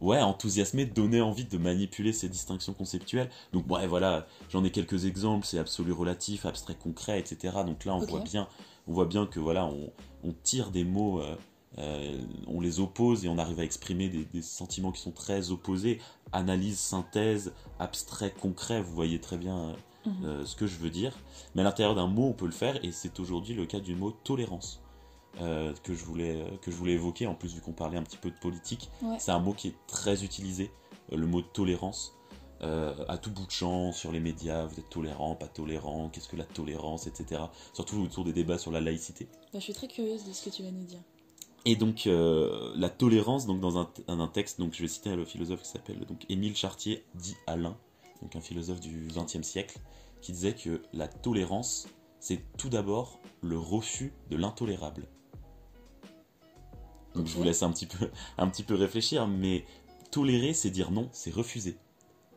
ouais, 0.00 0.20
enthousiasmé, 0.20 0.86
donné 0.86 1.20
envie 1.20 1.44
de 1.44 1.58
manipuler 1.58 2.12
ces 2.12 2.28
distinctions 2.28 2.72
conceptuelles. 2.72 3.30
Donc, 3.52 3.68
ouais, 3.70 3.86
voilà, 3.86 4.26
j'en 4.50 4.62
ai 4.64 4.70
quelques 4.70 5.04
exemples, 5.06 5.44
c'est 5.46 5.58
absolu 5.58 5.92
relatif, 5.92 6.46
abstrait 6.46 6.74
concret, 6.76 7.18
etc. 7.18 7.64
Donc 7.64 7.84
là, 7.84 7.94
on 7.94 8.00
voit 8.10 8.20
bien, 8.30 8.48
on 8.86 8.92
voit 8.92 9.06
bien 9.06 9.26
que 9.26 9.40
voilà, 9.40 9.66
on, 9.66 9.90
on 10.24 10.32
tire 10.44 10.70
des 10.70 10.84
mots, 10.84 11.20
euh, 11.20 11.34
euh, 11.78 12.20
on 12.46 12.60
les 12.60 12.80
oppose 12.80 13.24
et 13.24 13.28
on 13.28 13.38
arrive 13.38 13.58
à 13.60 13.64
exprimer 13.64 14.08
des, 14.08 14.24
des 14.24 14.42
sentiments 14.42 14.92
qui 14.92 15.00
sont 15.02 15.10
très 15.12 15.50
opposés. 15.50 16.00
Analyse, 16.32 16.78
synthèse, 16.78 17.52
abstrait, 17.78 18.32
concret, 18.32 18.80
vous 18.80 18.94
voyez 18.94 19.20
très 19.20 19.36
bien 19.36 19.56
euh, 19.58 19.72
Mhm. 20.06 20.46
ce 20.46 20.56
que 20.56 20.66
je 20.66 20.78
veux 20.78 20.90
dire. 20.90 21.12
Mais 21.54 21.60
à 21.60 21.64
l'intérieur 21.64 21.94
d'un 21.94 22.06
mot, 22.06 22.28
on 22.28 22.32
peut 22.32 22.46
le 22.46 22.52
faire, 22.52 22.82
et 22.84 22.92
c'est 22.92 23.18
aujourd'hui 23.20 23.54
le 23.54 23.66
cas 23.66 23.80
du 23.80 23.94
mot 23.94 24.12
tolérance. 24.12 24.80
Euh, 25.40 25.72
que, 25.82 25.94
je 25.94 26.04
voulais, 26.04 26.44
que 26.62 26.70
je 26.70 26.76
voulais 26.76 26.92
évoquer, 26.92 27.26
en 27.26 27.34
plus 27.34 27.54
vu 27.54 27.60
qu'on 27.60 27.72
parlait 27.72 27.96
un 27.98 28.02
petit 28.02 28.16
peu 28.16 28.30
de 28.30 28.38
politique, 28.38 28.90
Ouais. 29.02 29.16
c'est 29.18 29.30
un 29.32 29.38
mot 29.38 29.52
qui 29.52 29.68
est 29.68 29.74
très 29.86 30.24
utilisé, 30.24 30.70
euh, 31.12 31.16
le 31.16 31.26
mot 31.26 31.42
tolérance, 31.42 32.14
euh, 32.62 32.92
à 33.08 33.18
tout 33.18 33.30
bout 33.30 33.46
de 33.46 33.50
champ, 33.50 33.92
sur 33.92 34.10
les 34.10 34.18
médias, 34.20 34.64
vous 34.66 34.78
êtes 34.80 34.90
tolérant, 34.90 35.36
pas 35.36 35.46
tolérant, 35.46 36.08
qu'est-ce 36.08 36.28
que 36.28 36.36
la 36.36 36.44
tolérance, 36.44 37.06
etc. 37.06 37.42
Surtout 37.72 37.98
autour 38.02 38.24
des 38.24 38.32
débats 38.32 38.58
sur 38.58 38.72
la 38.72 38.80
laïcité. 38.80 39.26
Bah, 39.52 39.60
je 39.60 39.64
suis 39.64 39.74
très 39.74 39.86
curieuse 39.88 40.24
de 40.24 40.32
ce 40.32 40.44
que 40.48 40.50
tu 40.54 40.62
vas 40.64 40.70
nous 40.72 40.84
dire. 40.84 41.00
Et 41.64 41.76
donc 41.76 42.06
euh, 42.06 42.72
la 42.76 42.88
tolérance, 42.88 43.46
donc 43.46 43.60
dans 43.60 43.78
un, 43.78 43.88
un- 44.08 44.20
un 44.20 44.28
texte, 44.28 44.58
donc 44.58 44.74
je 44.74 44.80
vais 44.82 44.88
citer 44.88 45.14
le 45.14 45.24
philosophe 45.24 45.62
qui 45.62 45.68
s'appelle 45.68 45.98
donc 46.06 46.24
Émile 46.28 46.56
Chartier, 46.56 47.04
dit 47.14 47.36
Alain, 47.46 47.76
donc 48.22 48.34
un 48.36 48.40
philosophe 48.40 48.80
du 48.80 49.08
XXe 49.14 49.42
siècle, 49.46 49.78
qui 50.22 50.32
disait 50.32 50.54
que 50.54 50.82
la 50.92 51.06
tolérance, 51.08 51.86
c'est 52.20 52.40
tout 52.56 52.68
d'abord 52.70 53.18
le 53.42 53.58
refus 53.58 54.12
de 54.30 54.36
l'intolérable. 54.36 55.06
Donc 57.18 57.26
je 57.26 57.36
vous 57.36 57.42
laisse 57.42 57.62
un 57.62 57.70
petit 57.70 57.86
peu, 57.86 58.10
un 58.38 58.48
petit 58.48 58.62
peu 58.62 58.74
réfléchir, 58.74 59.26
mais 59.26 59.64
tolérer, 60.10 60.54
c'est 60.54 60.70
dire 60.70 60.90
non, 60.90 61.08
c'est 61.12 61.32
refuser, 61.32 61.76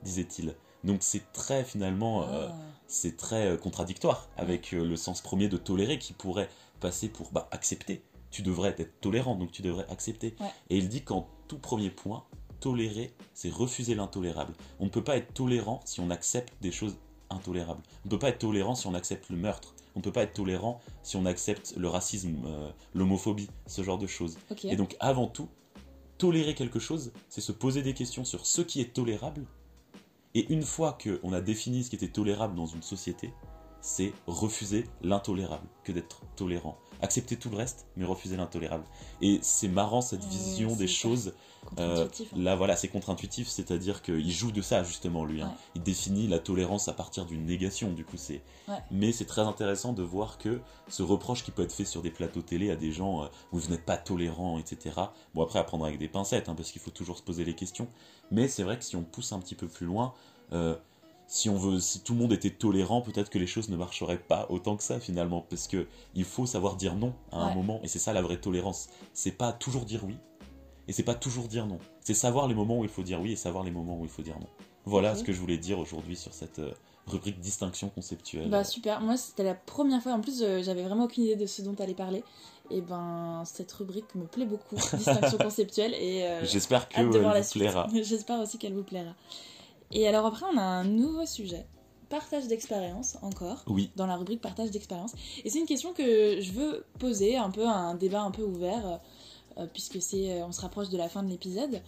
disait-il. 0.04 0.56
Donc 0.84 0.98
c'est 1.02 1.32
très 1.32 1.64
finalement 1.64 2.24
euh, 2.24 2.48
Ah. 2.50 2.56
c'est 2.88 3.16
très 3.16 3.48
euh, 3.48 3.58
contradictoire 3.58 4.28
avec 4.36 4.74
euh, 4.74 4.84
le 4.84 4.96
sens 4.96 5.22
premier 5.22 5.48
de 5.48 5.58
tolérer 5.58 6.00
qui 6.00 6.14
pourrait 6.14 6.50
passer 6.80 7.08
pour 7.08 7.32
bah, 7.32 7.48
accepter. 7.52 8.02
Tu 8.32 8.42
devrais 8.42 8.70
être 8.78 9.00
tolérant, 9.02 9.36
donc 9.36 9.52
tu 9.52 9.62
devrais 9.62 9.86
accepter. 9.92 10.36
Ouais. 10.40 10.48
Et 10.72 10.78
il 10.78 10.90
dit 10.90 11.04
qu'en 11.04 11.28
tout 11.48 11.60
premier 11.60 11.92
point, 11.92 12.24
tolérer, 12.60 13.14
c'est 13.34 13.52
refuser 13.52 13.94
l'intolérable. 13.94 14.54
On 14.80 14.86
ne 14.86 14.90
peut 14.90 15.04
pas 15.04 15.18
être 15.18 15.34
tolérant 15.34 15.82
si 15.86 16.00
on 16.00 16.10
accepte 16.10 16.54
des 16.62 16.72
choses 16.72 16.96
intolérables. 17.30 17.84
On 18.04 18.08
ne 18.08 18.10
peut 18.12 18.20
pas 18.20 18.30
être 18.30 18.40
tolérant 18.40 18.74
si 18.74 18.88
on 18.88 18.96
accepte 18.96 19.30
le 19.30 19.38
meurtre. 19.38 19.76
On 19.96 20.00
ne 20.00 20.04
peut 20.04 20.12
pas 20.12 20.24
être 20.24 20.34
tolérant 20.34 20.80
si 21.04 21.18
on 21.18 21.26
accepte 21.26 21.74
le 21.78 21.88
racisme, 21.88 22.44
euh, 22.46 22.70
l'homophobie, 22.94 23.50
ce 23.68 23.84
genre 23.84 23.98
de 23.98 24.08
choses. 24.08 24.38
Et 24.64 24.76
donc 24.76 24.96
avant 25.00 25.28
tout, 25.28 25.50
tolérer 26.18 26.54
quelque 26.54 26.80
chose, 26.80 27.12
c'est 27.30 27.42
se 27.42 27.52
poser 27.52 27.82
des 27.82 27.94
questions 27.94 28.24
sur 28.24 28.46
ce 28.46 28.62
qui 28.62 28.80
est 28.80 28.94
tolérable 28.94 29.46
Et 30.34 30.52
une 30.54 30.64
fois 30.64 30.98
qu'on 31.02 31.34
a 31.34 31.42
défini 31.42 31.84
ce 31.84 31.90
qui 31.90 31.96
était 31.96 32.08
tolérable 32.08 32.56
dans 32.56 32.68
une 32.68 32.84
société, 32.84 33.34
c'est 33.82 34.14
refuser 34.28 34.86
l'intolérable 35.02 35.68
que 35.84 35.92
d'être 35.92 36.22
tolérant. 36.36 36.78
Accepter 37.02 37.36
tout 37.36 37.50
le 37.50 37.58
reste, 37.58 37.88
mais 37.98 38.06
refuser 38.06 38.38
l'intolérable. 38.38 38.84
Et 39.22 39.40
c'est 39.42 39.68
marrant 39.68 40.02
cette 40.02 40.24
vision 40.24 40.76
des 40.76 40.88
choses. 40.88 41.34
Euh, 41.80 42.08
hein. 42.08 42.24
là, 42.36 42.56
voilà, 42.56 42.76
c'est 42.76 42.88
contre-intuitif, 42.88 43.48
c'est-à-dire 43.48 44.02
qu'il 44.02 44.32
joue 44.32 44.52
de 44.52 44.62
ça, 44.62 44.84
justement, 44.84 45.26
lui. 45.26 45.42
hein. 45.42 45.48
Ouais. 45.48 45.72
Il 45.76 45.84
définit 45.84 46.28
la 46.28 46.40
tolérance 46.40 46.88
à 46.88 46.94
partir 46.94 47.26
d'une 47.26 47.46
négation, 47.46 47.92
du 47.92 48.04
coup. 48.06 48.18
c'est. 48.18 48.42
Ouais. 48.68 48.76
Mais 48.92 49.12
c'est 49.12 49.26
très 49.26 49.42
intéressant 49.42 49.94
de 49.94 50.04
voir 50.04 50.38
que 50.38 50.60
ce 50.88 51.04
reproche 51.04 51.44
qui 51.44 51.52
peut 51.52 51.64
être 51.64 51.74
fait 51.74 51.86
sur 51.86 52.02
des 52.02 52.12
plateaux 52.12 52.42
télé 52.42 52.72
à 52.72 52.76
des 52.76 52.92
gens 52.92 53.24
euh, 53.24 53.28
vous 53.52 53.70
n'êtes 53.70 53.86
pas 53.86 53.98
tolérant, 53.98 54.60
etc. 54.60 54.96
Bon, 55.34 55.44
après, 55.44 55.60
à 55.60 55.64
prendre 55.64 55.86
avec 55.86 56.00
des 56.00 56.08
pincettes, 56.08 56.50
hein, 56.50 56.56
parce 56.56 56.72
qu'il 56.72 56.82
faut 56.82 56.92
toujours 56.92 57.18
se 57.18 57.24
poser 57.24 57.46
les 57.46 57.56
questions. 57.56 57.88
Mais 58.32 58.48
c'est 58.48 58.64
vrai 58.64 58.78
que 58.78 58.84
si 58.84 58.96
on 58.96 59.04
pousse 59.04 59.32
un 59.32 59.40
petit 59.40 59.56
peu 59.56 59.68
plus 59.68 59.86
loin, 59.86 60.14
euh, 60.54 60.76
si 61.34 61.48
on 61.50 61.56
veut, 61.56 61.80
si 61.80 62.02
tout 62.02 62.12
le 62.12 62.20
monde 62.20 62.34
était 62.34 62.50
tolérant, 62.50 63.00
peut-être 63.00 63.30
que 63.30 63.40
les 63.40 63.48
choses 63.48 63.70
ne 63.70 63.78
marcheraient 63.78 64.18
pas 64.20 64.48
autant 64.50 64.76
que 64.76 64.84
ça 64.84 65.00
finalement, 65.00 65.46
parce 65.50 65.70
que 65.70 65.88
il 66.14 66.26
faut 66.26 66.46
savoir 66.46 66.76
dire 66.76 66.94
non 66.94 67.14
à 67.32 67.38
un 67.38 67.48
Ouais. 67.48 67.56
moment, 67.56 67.80
et 67.84 67.88
c'est 67.88 68.00
ça 68.00 68.12
la 68.12 68.22
vraie 68.22 68.36
tolérance. 68.36 68.90
C'est 69.14 69.32
pas 69.32 69.54
toujours 69.54 69.86
dire 69.86 70.04
oui, 70.04 70.18
et 70.90 70.92
c'est 70.92 71.04
pas 71.04 71.16
toujours 71.16 71.48
dire 71.48 71.66
non. 71.68 71.80
C'est 72.02 72.14
savoir 72.14 72.50
les 72.50 72.54
moments 72.54 72.80
où 72.80 72.84
il 72.84 72.90
faut 72.90 73.02
dire 73.02 73.22
oui 73.22 73.32
et 73.32 73.36
savoir 73.38 73.64
les 73.64 73.72
moments 73.72 73.98
où 73.98 74.04
il 74.04 74.10
faut 74.10 74.24
dire 74.24 74.38
non. 74.42 74.48
Voilà 74.84 75.16
ce 75.16 75.24
que 75.24 75.32
je 75.32 75.40
voulais 75.40 75.58
dire 75.58 75.80
aujourd'hui 75.80 76.18
sur 76.18 76.34
cette 76.34 76.60
euh, 76.60 76.74
rubrique 77.08 77.40
distinction 77.40 77.88
conceptuelle. 77.88 78.50
Bah 78.50 78.66
super, 78.66 79.00
moi 79.00 79.16
c'était 79.16 79.44
la 79.46 79.54
première 79.56 80.04
fois, 80.04 80.12
en 80.12 80.20
plus 80.20 80.42
euh, 80.44 80.62
j'avais 80.62 80.84
vraiment 80.84 81.06
aucune 81.06 81.24
idée 81.24 81.38
de 81.38 81.46
ce 81.46 81.62
dont 81.62 81.76
allait 81.80 81.94
parler. 81.94 82.26
Et 82.72 82.82
ben 82.82 83.44
cette 83.46 83.72
rubrique 83.72 84.14
me 84.16 84.26
plaît 84.26 84.46
beaucoup, 84.46 84.76
distinction 84.76 85.38
conceptuelle, 85.42 85.94
et 85.94 86.24
euh, 86.26 86.44
J'espère 86.46 86.90
que 86.90 87.00
de 87.02 87.20
voir 87.20 87.34
la 87.34 87.42
vous 87.42 87.50
plaira. 87.52 87.88
J'espère 88.04 88.40
aussi 88.42 88.58
qu'elle 88.58 88.74
vous 88.74 88.84
plaira. 88.84 89.14
Et 89.92 90.08
alors 90.08 90.26
après 90.26 90.46
on 90.54 90.58
a 90.58 90.64
un 90.64 90.84
nouveau 90.84 91.26
sujet, 91.26 91.66
partage 92.10 92.48
d'expérience 92.48 93.18
encore, 93.22 93.64
Oui, 93.68 93.90
dans 93.96 94.06
la 94.06 94.16
rubrique 94.16 94.42
partage 94.42 94.72
d'expérience. 94.72 95.14
Et 95.44 95.50
c'est 95.50 95.60
une 95.60 95.66
question 95.66 95.94
que 95.94 96.42
je 96.42 96.52
veux 96.52 96.86
poser, 97.00 97.38
un 97.38 97.50
peu 97.50 97.68
un 97.68 97.96
débat 97.96 98.22
un 98.22 98.32
peu 98.32 98.44
ouvert, 98.44 99.00
euh, 99.58 99.68
puisque 99.74 100.02
c'est, 100.02 100.32
euh, 100.32 100.46
on 100.46 100.52
se 100.52 100.62
rapproche 100.62 100.90
de 100.90 100.98
la 100.98 101.10
fin 101.10 101.24
de 101.24 101.30
l'épisode. 101.30 101.82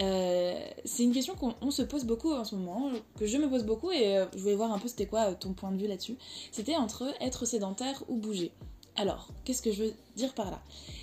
Euh, 0.00 0.54
c'est 0.84 1.02
une 1.02 1.12
question 1.12 1.34
qu'on 1.34 1.54
on 1.60 1.70
se 1.70 1.82
pose 1.82 2.04
beaucoup 2.04 2.32
en 2.32 2.44
ce 2.44 2.54
moment, 2.54 2.90
que 3.18 3.26
je 3.26 3.36
me 3.36 3.48
pose 3.48 3.64
beaucoup, 3.64 3.90
et 3.90 4.18
euh, 4.18 4.26
je 4.34 4.38
voulais 4.38 4.54
voir 4.54 4.72
un 4.72 4.78
peu 4.78 4.88
c'était 4.88 5.06
quoi 5.06 5.34
ton 5.34 5.52
point 5.54 5.72
de 5.72 5.76
vue 5.76 5.88
là-dessus. 5.88 6.16
C'était 6.52 6.76
entre 6.76 7.12
être 7.20 7.46
sédentaire 7.46 8.04
ou 8.08 8.16
bouger. 8.16 8.52
Alors, 8.96 9.28
qu'est-ce 9.44 9.62
que 9.62 9.72
je 9.72 9.84
veux 9.84 9.92
dire 10.16 10.34
par 10.34 10.50
là? 10.50 10.60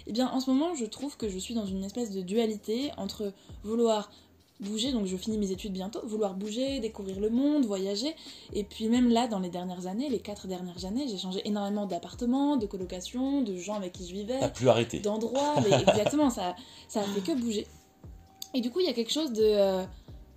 Eh 0.08 0.12
bien, 0.12 0.30
en 0.30 0.40
ce 0.40 0.50
moment, 0.50 0.75
je 0.75 0.86
trouve 0.86 1.16
que 1.18 1.30
je 1.30 1.38
suis 1.38 1.54
dans 1.54 1.66
une 1.66 1.84
espèce 1.84 2.12
de 2.12 2.22
dualité 2.22 2.92
entre 2.98 3.32
vouloir 3.64 4.12
bouger, 4.60 4.92
donc 4.92 5.06
je 5.06 5.18
finis 5.18 5.38
mes 5.38 5.52
études 5.52 5.74
bientôt, 5.74 6.00
vouloir 6.06 6.34
bouger, 6.34 6.80
découvrir 6.80 7.20
le 7.20 7.30
monde, 7.30 7.66
voyager, 7.66 8.16
et 8.54 8.64
puis 8.64 8.88
même 8.88 9.10
là, 9.10 9.28
dans 9.28 9.40
les 9.40 9.50
dernières 9.50 9.88
années, 9.88 10.10
les 10.10 10.20
quatre 10.20 10.48
dernières 10.48 10.86
années, 10.86 11.08
j'ai 11.08 11.18
changé 11.18 11.42
énormément 11.46 11.86
d'appartements, 11.86 12.56
de 12.56 12.66
colocations, 12.66 13.42
de 13.42 13.56
gens 13.58 13.76
avec 13.76 13.94
qui 13.94 14.08
je 14.08 14.14
vivais, 14.14 14.40
t'as 14.40 14.50
plus 14.50 14.70
arrêté. 14.70 15.00
d'endroits, 15.00 15.56
mais 15.62 15.76
exactement, 15.82 16.30
ça, 16.30 16.56
ça 16.88 17.02
a 17.02 17.04
fait 17.04 17.22
que 17.22 17.38
bouger. 17.38 17.68
Et 18.54 18.62
du 18.62 18.72
coup, 18.72 18.80
il 18.80 18.86
y 18.86 18.90
a 18.90 18.94
quelque 18.94 19.12
chose 19.12 19.34
de 19.34 19.44
euh, 19.44 19.84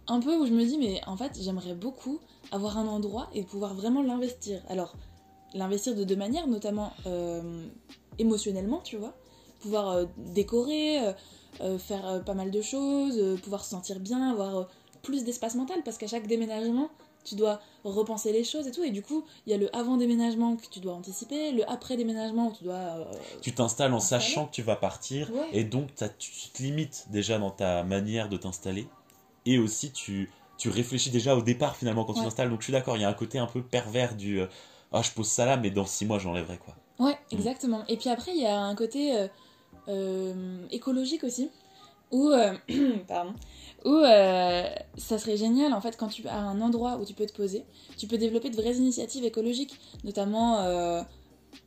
un 0.09 0.21
peu 0.21 0.37
où 0.37 0.47
je 0.47 0.53
me 0.53 0.65
dis, 0.65 0.79
mais 0.79 1.01
en 1.07 1.17
fait, 1.17 1.39
j'aimerais 1.41 1.75
beaucoup 1.75 2.19
avoir 2.51 2.79
un 2.79 2.89
endroit 2.89 3.29
et 3.35 3.43
pouvoir 3.43 3.75
vraiment 3.75 4.03
l'investir. 4.03 4.63
Alors, 4.69 4.95
l'investir 5.55 5.95
de 5.95 6.03
deux 6.03 6.17
manières, 6.17 6.49
notamment 6.49 6.93
euh, 7.07 7.67
émotionnellement, 8.19 8.81
tu 8.83 8.97
vois, 8.97 9.15
pouvoir 9.61 9.91
euh, 9.91 10.05
décorer, 10.17 11.01
euh, 11.01 11.13
euh, 11.61 11.79
faire 11.79 12.23
pas 12.25 12.35
mal 12.35 12.51
de 12.51 12.63
choses, 12.63 13.41
pouvoir 13.43 13.65
se 13.65 13.71
sentir 13.71 14.01
bien, 14.01 14.31
avoir 14.31 14.69
plus 15.03 15.25
d'espace 15.25 15.55
mental, 15.55 15.83
parce 15.85 15.99
qu'à 15.99 16.07
chaque 16.07 16.27
déménagement, 16.27 16.91
tu 17.25 17.35
dois 17.35 17.61
repenser 17.85 18.33
les 18.33 18.45
choses 18.45 18.67
et 18.67 18.71
tout, 18.71 18.83
et 18.83 18.91
du 18.91 19.03
coup, 19.03 19.25
il 19.47 19.51
y 19.51 19.55
a 19.55 19.59
le 19.59 19.75
avant 19.77 19.97
déménagement 19.97 20.57
que 20.57 20.67
tu 20.71 20.81
dois 20.81 20.95
anticiper, 20.95 21.53
le 21.53 21.69
après 21.71 21.97
déménagement 21.97 22.49
où 22.49 22.53
tu 22.53 22.65
dois 22.65 22.75
euh, 22.75 23.05
Tu 23.43 23.53
t'installes 23.53 23.93
en 23.93 24.01
sachant 24.01 24.47
que 24.47 24.53
tu 24.53 24.63
vas 24.63 24.77
partir, 24.77 25.31
Ouais. 25.33 25.49
et 25.53 25.65
donc 25.65 25.89
tu 26.19 26.31
te 26.53 26.63
limites 26.63 27.07
déjà 27.11 27.39
dans 27.39 27.51
ta 27.51 27.83
manière 27.83 28.29
de 28.29 28.37
t'installer, 28.37 28.89
et 29.47 29.59
aussi 29.59 29.91
tu, 29.93 30.31
tu 30.57 30.69
réfléchis 30.71 31.11
déjà 31.11 31.37
au 31.37 31.43
départ 31.43 31.77
finalement 31.77 32.05
quand 32.05 32.15
tu 32.15 32.23
t'installes. 32.23 32.51
Donc 32.51 32.61
je 32.61 32.65
suis 32.65 32.73
d'accord, 32.73 32.97
il 32.97 33.03
y 33.03 33.05
a 33.05 33.09
un 33.09 33.15
côté 33.15 33.39
un 33.39 33.47
peu 33.47 33.63
pervers 33.63 34.15
du 34.15 34.41
euh, 34.41 34.47
ah 34.93 35.03
je 35.03 35.11
pose 35.11 35.29
ça 35.29 35.45
là, 35.45 35.57
mais 35.57 35.71
dans 35.71 35.87
six 35.87 36.07
mois 36.07 36.19
j'enlèverai 36.19 36.59
quoi. 36.59 36.75
Ouais, 36.99 37.17
exactement. 37.31 37.85
Et 37.89 37.97
puis 37.97 38.09
après, 38.09 38.33
il 38.35 38.43
y 38.43 38.47
a 38.47 38.59
un 38.59 38.75
côté 38.75 39.17
euh, 39.17 39.29
écologique 40.71 41.25
aussi, 41.25 41.51
où, 42.11 42.31
euh, 42.31 42.55
pardon, 43.09 43.35
où 43.85 43.95
euh, 43.95 44.69
ça 44.97 45.19
serait 45.19 45.37
génial, 45.37 45.73
en 45.73 45.81
fait, 45.81 45.97
quand 45.97 46.09
tu 46.09 46.27
as 46.27 46.37
un 46.37 46.61
endroit 46.61 46.97
où 46.97 47.05
tu 47.05 47.15
peux 47.15 47.27
te 47.27 47.35
poser, 47.35 47.65
tu 47.97 48.07
peux 48.07 48.19
développer 48.19 48.51
de 48.51 48.57
vraies 48.57 48.77
initiatives 48.77 49.25
écologiques, 49.25 49.79
notamment 50.05 50.61
euh, 50.61 51.03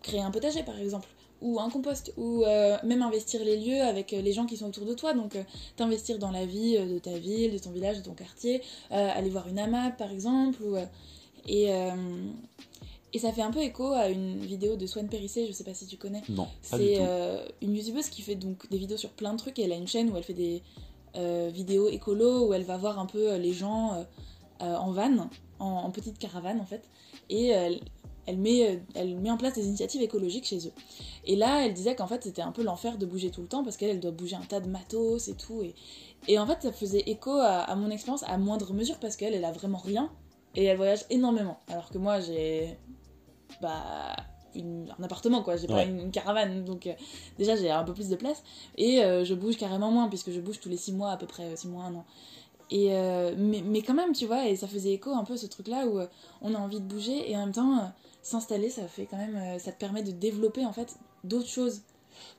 créer 0.02 0.22
un 0.22 0.32
potager, 0.32 0.64
par 0.64 0.80
exemple, 0.80 1.08
ou 1.42 1.60
un 1.60 1.70
compost, 1.70 2.14
ou 2.18 2.44
euh, 2.44 2.78
même 2.84 3.02
investir 3.02 3.44
les 3.44 3.58
lieux 3.58 3.82
avec 3.82 4.14
euh, 4.14 4.22
les 4.22 4.34
gens 4.34 4.46
qui 4.46 4.58
sont 4.58 4.68
autour 4.68 4.86
de 4.86 4.94
toi, 4.94 5.14
donc 5.14 5.36
euh, 5.36 5.44
t'investir 5.76 6.20
dans 6.20 6.32
la 6.32 6.46
vie 6.46 6.78
euh, 6.78 6.86
de 6.86 7.00
ta 7.00 7.18
ville, 7.18 7.54
de 7.54 7.58
ton 7.58 7.72
village, 7.72 7.98
de 7.98 8.04
ton 8.04 8.14
quartier, 8.14 8.62
euh, 8.92 9.10
aller 9.16 9.30
voir 9.30 9.48
une 9.48 9.60
AMAP, 9.60 9.98
par 9.98 10.12
exemple, 10.12 10.62
ou... 10.64 10.76
euh, 10.76 10.86
et... 11.48 11.72
et 13.14 13.20
ça 13.20 13.32
fait 13.32 13.42
un 13.42 13.52
peu 13.52 13.62
écho 13.62 13.92
à 13.92 14.10
une 14.10 14.40
vidéo 14.40 14.76
de 14.76 14.86
Swan 14.86 15.08
Périssé, 15.08 15.48
je 15.48 15.52
sais 15.52 15.64
pas 15.64 15.74
si 15.74 15.86
tu 15.86 15.98
connais. 15.98 16.22
Non, 16.30 16.48
C'est 16.62 16.98
euh, 17.00 17.46
une 17.62 17.76
youtubeuse 17.76 18.10
qui 18.10 18.22
fait 18.22 18.36
donc 18.36 18.70
des 18.70 18.78
vidéos 18.78 18.98
sur 18.98 19.10
plein 19.10 19.34
de 19.34 19.38
trucs 19.38 19.60
et 19.60 19.64
elle 19.64 19.74
a 19.74 19.76
une 19.76 19.88
chaîne 19.88 20.10
où 20.10 20.18
elle 20.18 20.24
fait 20.24 20.34
des 20.34 20.62
euh, 21.18 21.50
vidéos 21.54 21.90
écolo 21.90 22.48
où 22.48 22.54
elle 22.54 22.64
va 22.64 22.78
voir 22.78 22.98
un 23.00 23.06
peu 23.06 23.32
euh, 23.32 23.38
les 23.38 23.52
gens 23.54 24.06
euh, 24.62 24.76
en 24.76 24.92
van, 24.92 25.30
en, 25.60 25.66
en 25.66 25.92
petite 25.92 26.18
caravane 26.18 26.60
en 26.62 26.66
fait, 26.66 26.84
et 27.30 27.48
elle, 27.48 27.82
elle 28.28 28.38
met, 28.38 28.82
elle 28.94 29.18
met 29.18 29.32
en 29.32 29.38
place 29.38 29.54
des 29.56 29.66
initiatives 29.66 30.02
écologiques 30.04 30.46
chez 30.46 30.68
eux. 30.68 30.74
Et 31.26 31.36
là, 31.36 31.66
elle 31.66 31.74
disait 31.74 31.96
qu'en 31.96 32.08
fait 32.08 32.24
c'était 32.24 32.44
un 32.44 32.52
peu 32.52 32.64
l'enfer 32.64 32.98
de 32.98 33.06
bouger 33.06 33.30
tout 33.32 33.42
le 33.42 33.48
temps 33.48 33.64
parce 33.64 33.76
qu'elle 33.76 33.90
elle 33.90 34.00
doit 34.00 34.12
bouger 34.12 34.36
un 34.36 34.46
tas 34.46 34.60
de 34.60 34.70
matos 34.70 35.28
et 35.28 35.34
tout. 35.34 35.64
Et, 35.64 35.74
et 36.28 36.38
en 36.40 36.46
fait 36.46 36.62
ça 36.62 36.72
faisait 36.72 37.04
écho 37.08 37.32
à, 37.32 37.60
à 37.62 37.76
mon 37.76 37.90
expérience 37.90 38.24
à 38.24 38.38
moindre 38.38 38.72
mesure 38.74 38.98
parce 39.00 39.16
qu'elle 39.18 39.34
elle 39.34 39.46
a 39.46 39.52
vraiment 39.52 39.80
rien 39.80 40.12
et 40.56 40.66
elle 40.66 40.78
voyage 40.78 41.06
énormément. 41.10 41.58
Alors 41.68 41.90
que 41.90 41.98
moi 41.98 42.20
j'ai 42.20 42.78
bah, 43.62 44.16
une- 44.56 44.94
un 45.00 45.04
appartement 45.04 45.44
quoi, 45.44 45.56
j'ai 45.58 45.68
pas 45.68 45.84
une, 45.86 46.00
une 46.00 46.12
caravane 46.12 46.66
donc 46.66 46.86
euh, 46.88 46.94
déjà 47.38 47.56
j'ai 47.56 47.72
un 47.72 47.84
peu 47.84 47.94
plus 47.94 48.10
de 48.10 48.16
place 48.18 48.44
et 48.78 49.02
euh, 49.04 49.24
je 49.24 49.34
bouge 49.34 49.58
carrément 49.58 49.92
moins 49.92 50.10
puisque 50.10 50.32
je 50.32 50.42
bouge 50.42 50.60
tous 50.60 50.70
les 50.70 50.78
6 50.78 50.92
mois 50.94 51.12
à 51.12 51.18
peu 51.18 51.26
près 51.28 51.56
6 51.56 51.68
mois 51.70 51.86
un 51.86 51.96
an. 51.96 52.06
Et 52.70 52.96
euh, 52.96 53.34
mais, 53.38 53.62
mais 53.66 53.82
quand 53.82 53.94
même 53.94 54.14
tu 54.14 54.26
vois 54.26 54.48
et 54.48 54.56
ça 54.56 54.68
faisait 54.68 54.94
écho 54.94 55.12
un 55.12 55.24
peu 55.26 55.38
ce 55.38 55.46
truc 55.48 55.68
là 55.68 55.86
où 55.88 56.00
euh, 56.00 56.08
on 56.42 56.54
a 56.56 56.58
envie 56.60 56.80
de 56.80 56.86
bouger 56.86 57.30
et 57.30 57.36
en 57.36 57.42
même 57.42 57.52
temps 57.54 57.78
euh, 57.80 57.82
s'installer 58.22 58.70
ça 58.70 58.88
fait 58.88 59.06
quand 59.06 59.18
même 59.18 59.36
euh, 59.36 59.60
ça 59.60 59.72
te 59.72 59.78
permet 59.80 60.04
de 60.04 60.12
développer 60.12 60.66
en 60.66 60.74
fait 60.74 60.96
d'autres 61.24 61.50
choses. 61.50 61.82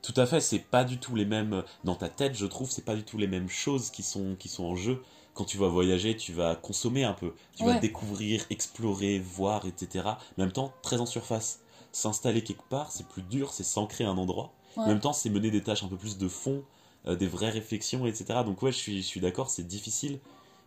Tout 0.01 0.13
à 0.17 0.25
fait, 0.25 0.39
c'est 0.39 0.59
pas 0.59 0.83
du 0.83 0.97
tout 0.99 1.15
les 1.15 1.25
mêmes 1.25 1.63
dans 1.83 1.95
ta 1.95 2.07
tête, 2.07 2.35
je 2.35 2.45
trouve, 2.45 2.69
c'est 2.69 2.85
pas 2.85 2.95
du 2.95 3.03
tout 3.03 3.17
les 3.17 3.27
mêmes 3.27 3.49
choses 3.49 3.89
qui 3.89 4.03
sont 4.03 4.35
qui 4.37 4.47
sont 4.49 4.65
en 4.65 4.75
jeu. 4.75 5.01
Quand 5.33 5.45
tu 5.45 5.57
vas 5.57 5.67
voyager, 5.67 6.15
tu 6.15 6.31
vas 6.31 6.55
consommer 6.55 7.03
un 7.03 7.13
peu, 7.13 7.33
tu 7.55 7.65
vas 7.65 7.79
découvrir, 7.79 8.45
explorer, 8.49 9.19
voir, 9.19 9.65
etc. 9.65 10.05
Mais 10.37 10.43
en 10.43 10.45
même 10.47 10.51
temps, 10.51 10.73
très 10.81 10.99
en 10.99 11.05
surface. 11.05 11.59
S'installer 11.91 12.43
quelque 12.43 12.63
part, 12.69 12.91
c'est 12.91 13.07
plus 13.07 13.21
dur, 13.23 13.51
c'est 13.51 13.63
s'ancrer 13.63 14.03
à 14.03 14.09
un 14.09 14.17
endroit. 14.17 14.53
Ouais. 14.77 14.83
En 14.83 14.87
même 14.87 14.99
temps, 14.99 15.13
c'est 15.13 15.29
mener 15.29 15.51
des 15.51 15.61
tâches 15.61 15.83
un 15.83 15.87
peu 15.87 15.97
plus 15.97 16.17
de 16.17 16.27
fond, 16.27 16.63
euh, 17.07 17.15
des 17.15 17.27
vraies 17.27 17.49
réflexions, 17.49 18.05
etc. 18.05 18.39
Donc 18.45 18.61
ouais, 18.61 18.71
je 18.71 18.77
suis, 18.77 19.01
je 19.01 19.07
suis 19.07 19.19
d'accord, 19.19 19.49
c'est 19.49 19.67
difficile. 19.67 20.19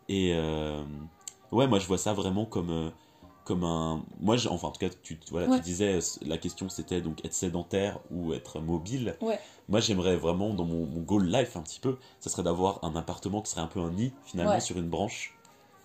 Et 0.08 0.32
euh, 0.34 0.82
ouais, 1.52 1.66
moi 1.66 1.78
je 1.78 1.86
vois 1.86 1.98
ça 1.98 2.12
vraiment 2.12 2.44
comme, 2.44 2.70
euh, 2.70 2.90
comme 3.46 3.64
un... 3.64 4.04
Moi, 4.20 4.36
enfin 4.50 4.68
en 4.68 4.70
tout 4.72 4.80
cas, 4.80 4.90
tu, 5.02 5.18
voilà, 5.30 5.46
Ouais. 5.48 5.56
tu 5.58 5.62
disais, 5.62 5.94
euh, 5.94 6.00
la 6.26 6.36
question 6.36 6.68
c'était 6.68 7.00
donc 7.00 7.24
être 7.24 7.32
sédentaire 7.32 8.00
ou 8.10 8.34
être 8.34 8.60
mobile. 8.60 9.16
Ouais. 9.22 9.38
Moi 9.68 9.80
j'aimerais 9.80 10.16
vraiment, 10.16 10.52
dans 10.52 10.64
mon, 10.66 10.84
mon 10.84 11.00
goal 11.00 11.26
life 11.26 11.56
un 11.56 11.62
petit 11.62 11.80
peu, 11.80 11.96
ça 12.20 12.28
serait 12.28 12.42
d'avoir 12.42 12.84
un 12.84 12.94
appartement 12.96 13.40
qui 13.40 13.50
serait 13.50 13.62
un 13.62 13.66
peu 13.68 13.80
un 13.80 13.90
nid, 13.92 14.12
finalement, 14.26 14.52
Ouais. 14.52 14.60
sur 14.60 14.76
une 14.76 14.88
branche. 14.90 15.32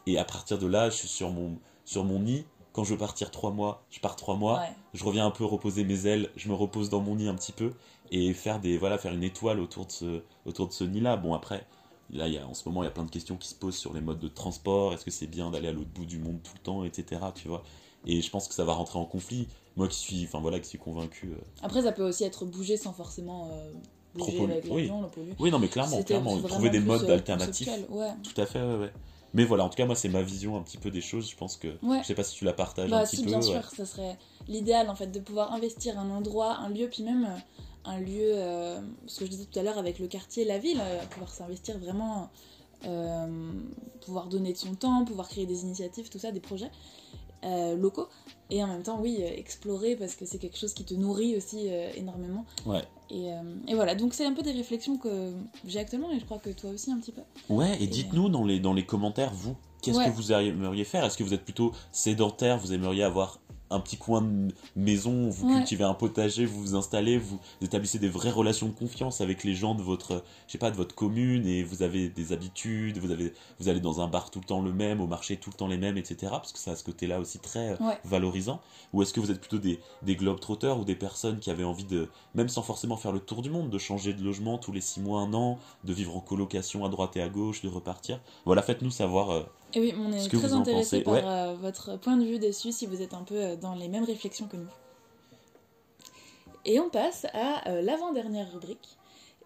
Et 0.07 0.17
à 0.17 0.25
partir 0.25 0.57
de 0.57 0.67
là, 0.67 0.89
je 0.89 0.95
suis 0.97 1.07
sur 1.07 1.29
mon, 1.29 1.57
sur 1.85 2.03
mon 2.03 2.19
nid. 2.19 2.45
Quand 2.73 2.83
je 2.83 2.91
veux 2.93 2.97
partir 2.97 3.31
trois 3.31 3.51
mois, 3.51 3.83
je 3.91 3.99
pars 3.99 4.15
trois 4.15 4.35
mois 4.35 4.61
je 4.93 5.03
reviens 5.03 5.25
un 5.25 5.31
peu 5.31 5.45
reposer 5.45 5.83
mes 5.83 6.07
ailes, 6.07 6.29
je 6.37 6.49
me 6.49 6.53
repose 6.53 6.89
dans 6.89 6.99
mon 7.01 7.15
nid 7.15 7.27
un 7.27 7.35
petit 7.35 7.51
peu 7.51 7.73
et 8.11 8.33
faire 8.33 8.59
des 8.59 8.77
voilà 8.77 8.97
faire 8.97 9.13
une 9.13 9.23
étoile 9.23 9.59
autour 9.59 9.85
de 9.85 9.91
ce 9.91 10.21
autour 10.45 10.67
de 10.67 10.73
ce 10.73 10.83
nid 10.85 10.99
là. 11.01 11.15
Bon 11.17 11.33
après 11.33 11.65
là 12.11 12.27
il 12.27 12.33
y 12.33 12.37
a, 12.37 12.47
en 12.47 12.53
ce 12.53 12.67
moment 12.67 12.83
il 12.83 12.85
y 12.85 12.89
a 12.89 12.91
plein 12.91 13.05
de 13.05 13.09
questions 13.11 13.37
qui 13.37 13.47
se 13.47 13.55
posent 13.55 13.75
sur 13.77 13.93
les 13.93 14.01
modes 14.01 14.19
de 14.19 14.27
transport, 14.27 14.93
est-ce 14.93 15.05
que 15.05 15.11
c'est 15.11 15.27
bien 15.27 15.49
d'aller 15.51 15.67
à 15.69 15.71
l'autre 15.71 15.89
bout 15.93 16.05
du 16.05 16.19
monde 16.19 16.39
tout 16.43 16.53
le 16.55 16.61
temps, 16.61 16.83
etc. 16.83 17.21
Tu 17.35 17.47
vois. 17.47 17.63
Et 18.05 18.21
je 18.21 18.29
pense 18.31 18.47
que 18.47 18.53
ça 18.53 18.65
va 18.65 18.73
rentrer 18.73 18.97
en 18.99 19.05
conflit. 19.05 19.47
Moi 19.77 19.87
qui 19.87 19.97
suis 19.97 20.23
enfin 20.25 20.39
voilà 20.41 20.59
qui 20.59 20.67
suis 20.67 20.77
convaincu. 20.79 21.27
euh, 21.27 21.35
Après 21.63 21.81
ça 21.83 21.91
peut 21.91 22.03
aussi 22.07 22.23
être 22.25 22.45
bouger 22.45 22.75
sans 22.77 22.91
forcément 22.93 23.49
euh, 23.53 23.71
bouger 24.15 24.43
avec 24.43 24.65
oui. 24.69 24.89
pollu. 25.13 25.33
Oui 25.39 25.51
non 25.51 25.59
mais 25.59 25.67
clairement 25.69 26.01
clairement 26.03 26.37
trouver 26.41 26.69
des 26.69 26.79
modes 26.81 27.03
euh, 27.09 27.13
alternatifs. 27.13 27.69
Ouais. 27.89 28.09
Tout 28.23 28.41
à 28.41 28.45
fait 28.45 28.61
ouais 28.61 28.75
ouais. 28.77 28.93
Mais 29.33 29.45
voilà 29.45 29.63
en 29.63 29.69
tout 29.69 29.77
cas 29.77 29.85
moi 29.85 29.95
c'est 29.95 30.09
ma 30.09 30.21
vision 30.23 30.57
un 30.57 30.61
petit 30.61 30.77
peu 30.77 30.91
des 30.91 30.99
choses. 30.99 31.29
Je 31.29 31.37
pense 31.37 31.55
que 31.55 31.69
Ouais. 31.83 31.99
je 32.01 32.07
sais 32.07 32.15
pas 32.15 32.23
si 32.23 32.35
tu 32.35 32.43
la 32.43 32.51
partages 32.51 32.89
Bah 32.89 32.99
un 32.99 33.03
petit 33.05 33.15
si, 33.17 33.23
peu. 33.23 33.29
bien 33.29 33.41
sûr, 33.41 33.63
ça 33.69 33.85
serait 33.85 34.17
l'idéal 34.49 34.89
en 34.89 34.95
fait 34.95 35.07
de 35.07 35.19
pouvoir 35.21 35.53
investir 35.53 35.97
un 35.97 36.09
endroit, 36.09 36.57
un 36.57 36.67
lieu, 36.69 36.89
puis 36.89 37.03
même 37.03 37.23
euh, 37.23 37.37
un 37.85 37.99
lieu, 37.99 38.33
euh, 38.35 38.79
ce 39.07 39.19
que 39.19 39.25
je 39.25 39.31
disais 39.31 39.45
tout 39.45 39.59
à 39.59 39.63
l'heure 39.63 39.77
avec 39.77 39.99
le 39.99 40.07
quartier, 40.07 40.45
la 40.45 40.59
ville, 40.59 40.79
euh, 40.81 41.03
pouvoir 41.09 41.31
s'investir 41.31 41.77
vraiment 41.79 42.29
euh, 42.85 43.27
pouvoir 44.05 44.27
donner 44.27 44.53
de 44.53 44.57
son 44.57 44.75
temps, 44.75 45.05
pouvoir 45.05 45.27
créer 45.27 45.45
des 45.45 45.63
initiatives, 45.63 46.09
tout 46.09 46.19
ça, 46.19 46.31
des 46.31 46.39
projets 46.39 46.71
locaux. 47.75 48.07
Et 48.51 48.63
en 48.63 48.67
même 48.67 48.83
temps, 48.83 48.99
oui, 49.01 49.19
explorer 49.19 49.95
parce 49.95 50.15
que 50.15 50.25
c'est 50.25 50.37
quelque 50.37 50.57
chose 50.57 50.75
qui 50.75 50.83
te 50.83 50.93
nourrit 50.93 51.35
aussi 51.35 51.69
énormément. 51.95 52.45
Ouais. 52.67 52.83
Et, 53.09 53.31
et 53.67 53.73
voilà, 53.73 53.95
donc 53.95 54.13
c'est 54.13 54.25
un 54.25 54.33
peu 54.33 54.43
des 54.43 54.51
réflexions 54.51 54.97
que 54.97 55.33
j'ai 55.65 55.79
actuellement 55.79 56.11
et 56.11 56.19
je 56.19 56.25
crois 56.25 56.37
que 56.37 56.51
toi 56.51 56.69
aussi 56.69 56.91
un 56.91 56.99
petit 56.99 57.11
peu. 57.11 57.21
Ouais, 57.49 57.81
et 57.81 57.87
dites-nous 57.87 58.29
dans 58.29 58.45
les, 58.45 58.59
dans 58.59 58.73
les 58.73 58.85
commentaires, 58.85 59.33
vous, 59.33 59.55
qu'est-ce 59.81 59.97
Ouais. 59.97 60.05
que 60.05 60.11
vous 60.11 60.31
aimeriez 60.31 60.83
faire? 60.83 61.03
Est-ce 61.03 61.17
que 61.17 61.23
vous 61.23 61.33
êtes 61.33 61.43
plutôt 61.43 61.71
sédentaire? 61.91 62.59
Vous 62.59 62.73
aimeriez 62.73 63.01
avoir 63.03 63.39
un 63.71 63.79
petit 63.79 63.97
coin 63.97 64.21
de 64.21 64.53
maison, 64.75 65.29
vous 65.29 65.45
Ouais. 65.47 65.53
cultivez 65.53 65.83
un 65.83 65.93
potager, 65.93 66.45
vous 66.45 66.61
vous 66.61 66.75
installez, 66.75 67.17
vous 67.17 67.39
établissez 67.61 67.97
des 67.99 68.09
vraies 68.09 68.29
relations 68.31 68.67
de 68.67 68.73
confiance 68.73 69.21
avec 69.21 69.43
les 69.43 69.55
gens 69.55 69.73
de 69.75 69.81
votre, 69.81 70.23
je 70.47 70.51
sais 70.51 70.57
pas, 70.57 70.71
de 70.71 70.75
votre 70.75 70.93
commune 70.93 71.47
et 71.47 71.63
vous 71.63 71.81
avez 71.83 72.09
des 72.09 72.33
habitudes, 72.33 72.97
vous 72.99 73.11
avez, 73.11 73.33
vous 73.59 73.69
allez 73.69 73.79
dans 73.79 74.01
un 74.01 74.07
bar 74.07 74.29
tout 74.31 74.39
le 74.39 74.45
temps 74.45 74.61
le 74.61 74.73
même, 74.73 75.01
au 75.01 75.07
marché 75.07 75.37
tout 75.37 75.49
le 75.49 75.55
temps 75.55 75.67
les 75.67 75.77
mêmes, 75.77 75.97
etc. 75.97 76.31
Parce 76.31 76.51
que 76.51 76.59
ça 76.59 76.71
a 76.71 76.75
ce 76.75 76.83
côté-là 76.83 77.19
aussi 77.19 77.39
très 77.39 77.71
euh, 77.71 77.77
Ouais. 77.79 77.97
valorisant. 78.03 78.61
Ou 78.93 79.01
est-ce 79.01 79.13
que 79.13 79.19
vous 79.19 79.31
êtes 79.31 79.39
plutôt 79.39 79.57
des, 79.59 79.79
des 80.03 80.15
globetrotters 80.15 80.77
ou 80.79 80.85
des 80.85 80.95
personnes 80.95 81.39
qui 81.39 81.49
avaient 81.49 81.63
envie 81.63 81.85
de, 81.85 82.09
même 82.35 82.49
sans 82.49 82.61
forcément 82.61 82.97
faire 82.97 83.11
le 83.11 83.19
tour 83.19 83.41
du 83.41 83.49
monde, 83.49 83.69
de 83.69 83.77
changer 83.77 84.13
de 84.13 84.23
logement 84.23 84.57
tous 84.57 84.71
les 84.71 84.81
six 84.81 84.99
mois, 84.99 85.21
un 85.21 85.33
an, 85.33 85.57
de 85.83 85.93
vivre 85.93 86.15
en 86.15 86.19
colocation 86.21 86.85
à 86.85 86.89
droite 86.89 87.15
et 87.17 87.21
à 87.21 87.29
gauche, 87.29 87.61
de 87.61 87.69
repartir? 87.69 88.19
Voilà, 88.45 88.61
faites-nous 88.61 88.91
savoir. 88.91 89.29
euh, 89.31 89.43
Et 89.73 89.79
oui, 89.79 89.93
on 89.97 90.11
est 90.11 90.19
Ce 90.19 90.35
très 90.35 90.53
intéressé 90.53 91.01
par 91.01 91.13
ouais. 91.13 91.21
euh, 91.23 91.55
votre 91.59 91.97
point 91.97 92.17
de 92.17 92.25
vue 92.25 92.39
dessus 92.39 92.71
si 92.71 92.85
vous 92.85 93.01
êtes 93.01 93.13
un 93.13 93.23
peu 93.23 93.35
euh, 93.35 93.55
dans 93.55 93.75
les 93.75 93.87
mêmes 93.87 94.03
réflexions 94.03 94.47
que 94.47 94.57
nous. 94.57 94.67
Et 96.65 96.79
on 96.79 96.89
passe 96.89 97.25
à 97.33 97.67
euh, 97.69 97.81
l'avant-dernière 97.81 98.51
rubrique 98.51 98.97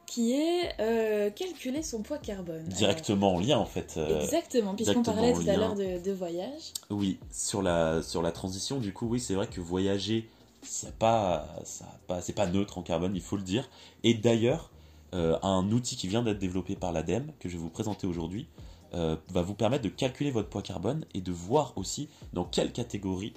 qui 0.06 0.34
est 0.34 0.74
euh, 0.80 1.30
calculer 1.32 1.82
son 1.82 2.04
poids 2.04 2.20
carbone. 2.20 2.64
directement 2.66 3.36
en 3.36 3.40
lien 3.40 3.58
en 3.58 3.66
fait. 3.66 3.96
Euh, 3.98 4.22
exactement, 4.22 4.76
puisqu'on 4.76 5.02
parlait 5.02 5.34
tout 5.34 5.50
à 5.50 5.56
l'heure 5.58 5.76
de, 5.76 6.04
de 6.04 6.12
voyage. 6.12 6.74
Oui, 6.92 7.18
sur 7.32 7.62
la, 7.64 8.04
sur 8.04 8.22
la 8.22 8.32
transition, 8.32 8.78
du 8.80 8.94
coup, 8.94 9.08
oui, 9.08 9.20
c'est 9.20 9.34
vrai 9.34 9.48
que 9.48 9.60
voyager, 9.62 10.30
c'est 10.62 10.94
pas, 10.96 11.48
ça 11.64 11.86
pas, 12.08 12.22
c'est 12.22 12.34
pas 12.34 12.46
neutre 12.46 12.78
en 12.78 12.84
carbone, 12.84 13.16
il 13.16 13.22
faut 13.22 13.36
le 13.36 13.42
dire. 13.42 13.68
Et 14.04 14.14
d'ailleurs, 14.14 14.70
euh, 15.16 15.38
un 15.42 15.72
outil 15.72 15.96
qui 15.96 16.08
vient 16.08 16.22
d'être 16.22 16.40
développé 16.40 16.76
par 16.76 16.92
l'ADEME, 16.92 17.32
que 17.40 17.50
je 17.50 17.54
vais 17.56 17.62
vous 17.62 17.70
présenter 17.70 18.06
aujourd'hui, 18.06 18.48
euh, 18.96 19.16
va 19.30 19.42
vous 19.42 19.54
permettre 19.54 19.84
de 19.84 19.90
calculer 19.90 20.32
votre 20.32 20.50
poids 20.50 20.62
carbone 20.62 21.06
et 21.14 21.22
de 21.22 21.32
voir 21.32 21.74
aussi 21.76 22.10
dans 22.34 22.46
quelle 22.46 22.72
catégorie 22.72 23.34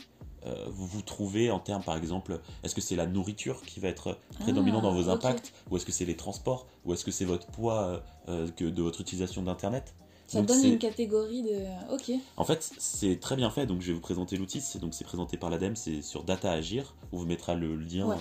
euh, 0.47 0.55
vous 0.69 0.87
vous 0.87 1.03
trouvez 1.03 1.51
en 1.51 1.59
termes, 1.59 1.83
par 1.83 1.97
exemple, 1.97 2.41
est-ce 2.63 2.75
que 2.75 2.81
c'est 2.81 2.95
la 2.95 3.07
nourriture 3.07 3.61
qui 3.63 3.81
va 3.81 3.89
être 3.89 4.19
prédominant 4.39 4.79
Ah, 4.79 4.83
dans 4.83 4.95
vos 4.95 5.09
impacts, 5.09 5.53
ou 5.71 5.77
est-ce 5.77 5.85
que 5.85 5.91
c'est 5.93 6.05
les 6.05 6.17
transports, 6.17 6.67
ou 6.85 6.93
est-ce 6.95 7.05
que 7.05 7.11
c'est 7.11 7.25
votre 7.25 7.49
poids 7.49 8.03
euh, 8.29 8.49
que 8.57 8.65
de 8.65 8.81
votre 8.83 9.01
utilisation 9.01 9.43
d'Internet? 9.43 9.95
Ça 10.29 10.39
Donc 10.39 10.49
donne 10.49 10.65
une 10.65 10.79
catégorie 10.79 11.43
de. 11.43 11.65
Ok. 11.93 12.13
en 12.37 12.45
fait, 12.45 12.71
c'est 12.79 13.19
très 13.19 13.35
bien 13.35 13.51
fait, 13.51 13.67
donc 13.67 13.81
je 13.81 13.89
vais 13.89 13.95
vous 13.95 14.01
présenter 14.01 14.37
l'outil. 14.37 14.61
C'est 14.61 14.79
donc 14.79 14.95
c'est 14.95 15.05
présenté 15.05 15.37
par 15.39 15.51
l'ADEME, 15.51 15.75
c'est 15.75 16.03
sur 16.03 16.23
Data 16.23 16.53
Agir. 16.53 16.95
On 17.13 17.19
vous 17.19 17.27
mettra 17.27 17.55
le 17.55 17.75
lien, 17.75 18.07
Ouais. 18.07 18.17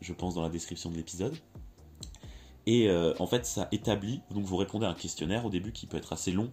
je 0.00 0.12
pense, 0.12 0.34
dans 0.34 0.42
la 0.42 0.48
description 0.50 0.90
de 0.90 0.96
l'épisode. 0.96 1.34
Et 2.66 2.88
euh, 2.88 3.14
en 3.18 3.26
fait, 3.26 3.46
ça 3.46 3.68
établit. 3.72 4.20
Donc 4.30 4.44
vous 4.44 4.56
répondez 4.56 4.86
à 4.86 4.90
un 4.90 4.94
questionnaire 4.94 5.46
au 5.46 5.50
début 5.50 5.72
qui 5.72 5.86
peut 5.86 5.96
être 5.96 6.12
assez 6.12 6.32
long, 6.32 6.50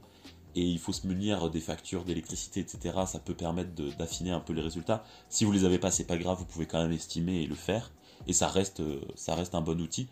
et 0.55 0.63
il 0.63 0.79
faut 0.79 0.93
se 0.93 1.05
munir 1.07 1.49
des 1.49 1.59
factures 1.59 2.03
d'électricité, 2.03 2.59
etc. 2.59 2.99
Ça 3.05 3.19
peut 3.19 3.33
permettre 3.33 3.71
d'affiner 3.97 4.31
un 4.31 4.39
peu 4.39 4.53
les 4.53 4.61
résultats. 4.61 5.03
Si 5.29 5.45
vous 5.45 5.51
les 5.51 5.65
avez 5.65 5.79
pas, 5.79 5.91
c'est 5.91 6.05
pas 6.05 6.17
grave, 6.17 6.39
vous 6.39 6.45
pouvez 6.45 6.65
quand 6.65 6.81
même 6.81 6.91
estimer 6.91 7.41
et 7.43 7.47
le 7.47 7.55
faire. 7.55 7.91
Et 8.27 8.33
ça 8.33 8.47
reste, 8.47 8.79
euh, 8.79 9.01
ça 9.15 9.35
reste 9.35 9.55
un 9.55 9.61
bon 9.61 9.79
outil. 9.79 10.07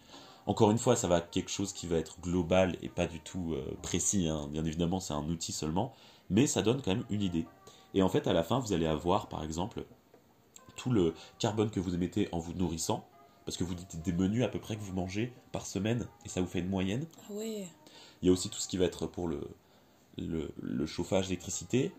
Encore 0.45 0.71
une 0.71 0.77
fois, 0.77 0.95
ça 0.95 1.07
va 1.07 1.17
être 1.17 1.29
quelque 1.29 1.49
chose 1.51 1.73
qui 1.73 1.87
va 1.87 1.97
être 1.97 2.21
global 2.21 2.77
et 2.81 2.87
pas 2.87 3.07
du 3.07 3.19
tout 3.19 3.53
euh, 3.53 3.75
précis. 3.81 4.27
hein. 4.27 4.47
Bien 4.51 4.63
évidemment, 4.63 4.99
c'est 4.99 5.13
un 5.13 5.27
outil 5.27 5.51
seulement, 5.51 5.93
mais 6.29 6.47
ça 6.47 6.61
donne 6.61 6.81
quand 6.81 6.91
même 6.95 7.05
une 7.09 7.21
idée. 7.21 7.45
Et 7.93 8.01
en 8.01 8.09
fait, 8.09 8.27
à 8.27 8.33
la 8.33 8.43
fin, 8.43 8.59
vous 8.59 8.73
allez 8.73 8.85
avoir, 8.85 9.27
par 9.27 9.43
exemple, 9.43 9.85
tout 10.75 10.91
le 10.91 11.13
carbone 11.39 11.69
que 11.69 11.79
vous 11.79 11.95
émettez 11.95 12.29
en 12.31 12.39
vous 12.39 12.53
nourrissant, 12.53 13.05
parce 13.45 13.57
que 13.57 13.63
vous 13.63 13.73
dites 13.75 14.01
des 14.03 14.13
menus 14.13 14.43
à 14.43 14.47
peu 14.47 14.59
près 14.59 14.75
que 14.75 14.81
vous 14.81 14.93
mangez 14.93 15.33
par 15.51 15.65
semaine, 15.65 16.07
et 16.25 16.29
ça 16.29 16.41
vous 16.41 16.47
fait 16.47 16.59
une 16.59 16.69
moyenne. 16.69 17.07
Ah. 17.29 17.33
Il 18.21 18.25
y 18.25 18.29
a 18.29 18.31
aussi 18.31 18.49
tout 18.49 18.59
ce 18.59 18.67
qui 18.67 18.77
va 18.77 18.85
être 18.85 19.07
pour 19.07 19.27
le, 19.27 19.41
le, 20.17 20.51
le 20.61 20.85
chauffage, 20.85 21.25
l'électricité. 21.25 21.91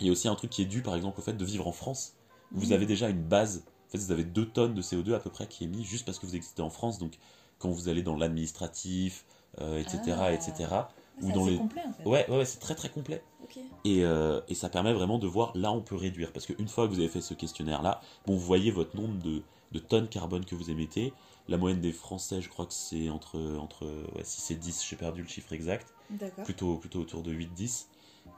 Il 0.00 0.06
y 0.06 0.08
a 0.08 0.12
aussi 0.12 0.28
un 0.28 0.34
truc 0.34 0.50
qui 0.50 0.62
est 0.62 0.66
dû, 0.66 0.82
par 0.82 0.94
exemple, 0.96 1.18
au 1.20 1.22
fait 1.22 1.34
de 1.34 1.44
vivre 1.44 1.66
en 1.66 1.72
France. 1.72 2.14
Vous 2.52 2.66
Mhm. 2.68 2.72
avez 2.72 2.86
déjà 2.86 3.08
une 3.08 3.22
base. 3.22 3.64
En 3.88 3.92
fait, 3.92 3.98
vous 3.98 4.12
avez 4.12 4.24
2 4.24 4.46
tonnes 4.46 4.74
de 4.74 4.82
CO2 4.82 5.14
à 5.14 5.20
peu 5.20 5.30
près 5.30 5.46
qui 5.46 5.64
est 5.64 5.68
mis 5.68 5.84
juste 5.84 6.04
parce 6.04 6.18
que 6.18 6.26
vous 6.26 6.36
existez 6.36 6.62
en 6.62 6.70
France. 6.70 6.98
Donc, 6.98 7.14
quand 7.58 7.70
vous 7.70 7.88
allez 7.88 8.02
dans 8.02 8.16
l'administratif, 8.16 9.24
euh, 9.60 9.78
etc., 9.80 10.00
Ah. 10.18 10.32
etc. 10.32 10.52
C'est 11.20 11.26
Ou 11.26 11.32
dans 11.32 11.46
les- 11.46 11.56
complet 11.58 11.82
en 11.86 11.92
fait. 11.92 12.04
Ouais, 12.08 12.28
ouais, 12.28 12.38
ouais, 12.38 12.44
c'est 12.44 12.58
très 12.58 12.74
très 12.74 12.88
complet. 12.88 13.22
Et, 13.84 14.04
euh, 14.04 14.40
et 14.48 14.54
ça 14.54 14.68
permet 14.68 14.92
vraiment 14.92 15.18
de 15.18 15.26
voir 15.28 15.52
là 15.54 15.70
on 15.70 15.80
peut 15.82 15.94
réduire. 15.94 16.32
Parce 16.32 16.46
qu'une 16.46 16.66
fois 16.68 16.86
que 16.88 16.92
vous 16.92 16.98
avez 16.98 17.08
fait 17.08 17.20
ce 17.20 17.34
questionnaire-là, 17.34 18.00
bon, 18.26 18.32
vous 18.34 18.40
voyez 18.44 18.70
votre 18.72 18.96
nombre 18.96 19.22
de, 19.22 19.42
de 19.72 19.78
tonnes 19.78 20.08
carbone 20.08 20.44
que 20.44 20.54
vous 20.56 20.70
émettez. 20.70 21.12
La 21.46 21.56
moyenne 21.58 21.80
des 21.80 21.92
Français, 21.92 22.40
je 22.40 22.48
crois 22.48 22.66
que 22.66 22.72
c'est 22.72 23.10
entre, 23.10 23.38
entre 23.58 23.84
ouais, 24.16 24.24
6 24.24 24.50
et 24.50 24.56
10, 24.56 24.84
j'ai 24.88 24.96
perdu 24.96 25.22
le 25.22 25.28
chiffre 25.28 25.52
exact. 25.52 25.93
Plutôt, 26.44 26.76
plutôt 26.76 27.00
autour 27.00 27.22
de 27.22 27.32
8-10. 27.32 27.86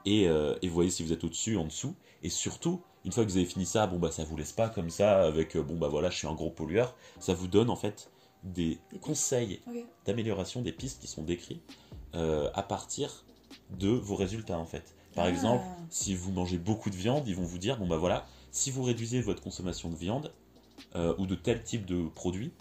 Et, 0.05 0.27
euh, 0.27 0.55
et 0.61 0.67
vous 0.67 0.73
voyez 0.73 0.89
si 0.91 1.03
vous 1.03 1.11
êtes 1.13 1.23
au-dessus, 1.23 1.57
en 1.57 1.65
dessous. 1.65 1.95
Et 2.23 2.29
surtout, 2.29 2.81
une 3.05 3.11
fois 3.11 3.23
que 3.25 3.29
vous 3.31 3.37
avez 3.37 3.45
fini 3.45 3.65
ça, 3.65 3.87
bon 3.87 3.99
bah 3.99 4.11
ça 4.11 4.23
vous 4.25 4.35
laisse 4.35 4.51
pas 4.51 4.69
comme 4.69 4.89
ça 4.89 5.23
avec 5.23 5.55
euh, 5.55 5.63
bon 5.63 5.75
bah 5.77 5.87
voilà, 5.87 6.09
je 6.09 6.17
suis 6.17 6.27
un 6.27 6.33
gros 6.33 6.49
pollueur. 6.49 6.95
Ça 7.19 7.33
vous 7.33 7.47
donne 7.47 7.69
en 7.69 7.75
fait 7.75 8.11
des 8.43 8.79
conseils 9.01 9.61
d'amélioration 10.05 10.61
des 10.61 10.71
pistes 10.71 11.01
qui 11.01 11.07
sont 11.07 11.23
décrits 11.23 11.61
euh, 12.15 12.49
à 12.53 12.63
partir 12.63 13.25
de 13.71 13.89
vos 13.89 14.15
résultats 14.15 14.57
en 14.59 14.65
fait. 14.65 14.95
Par 15.15 15.25
Ah. 15.25 15.29
exemple, 15.29 15.63
si 15.89 16.15
vous 16.15 16.31
mangez 16.31 16.57
beaucoup 16.57 16.89
de 16.89 16.95
viande, 16.95 17.27
ils 17.27 17.35
vont 17.35 17.43
vous 17.43 17.57
dire 17.57 17.77
bon 17.77 17.87
bah 17.87 17.97
voilà, 17.97 18.25
si 18.51 18.71
vous 18.71 18.83
réduisez 18.83 19.21
votre 19.21 19.41
consommation 19.41 19.89
de 19.89 19.95
viande 19.95 20.31
euh, 20.95 21.15
ou 21.17 21.25
de 21.25 21.35
tel 21.35 21.63
type 21.63 21.85
de 21.85 22.07
produit, 22.09 22.51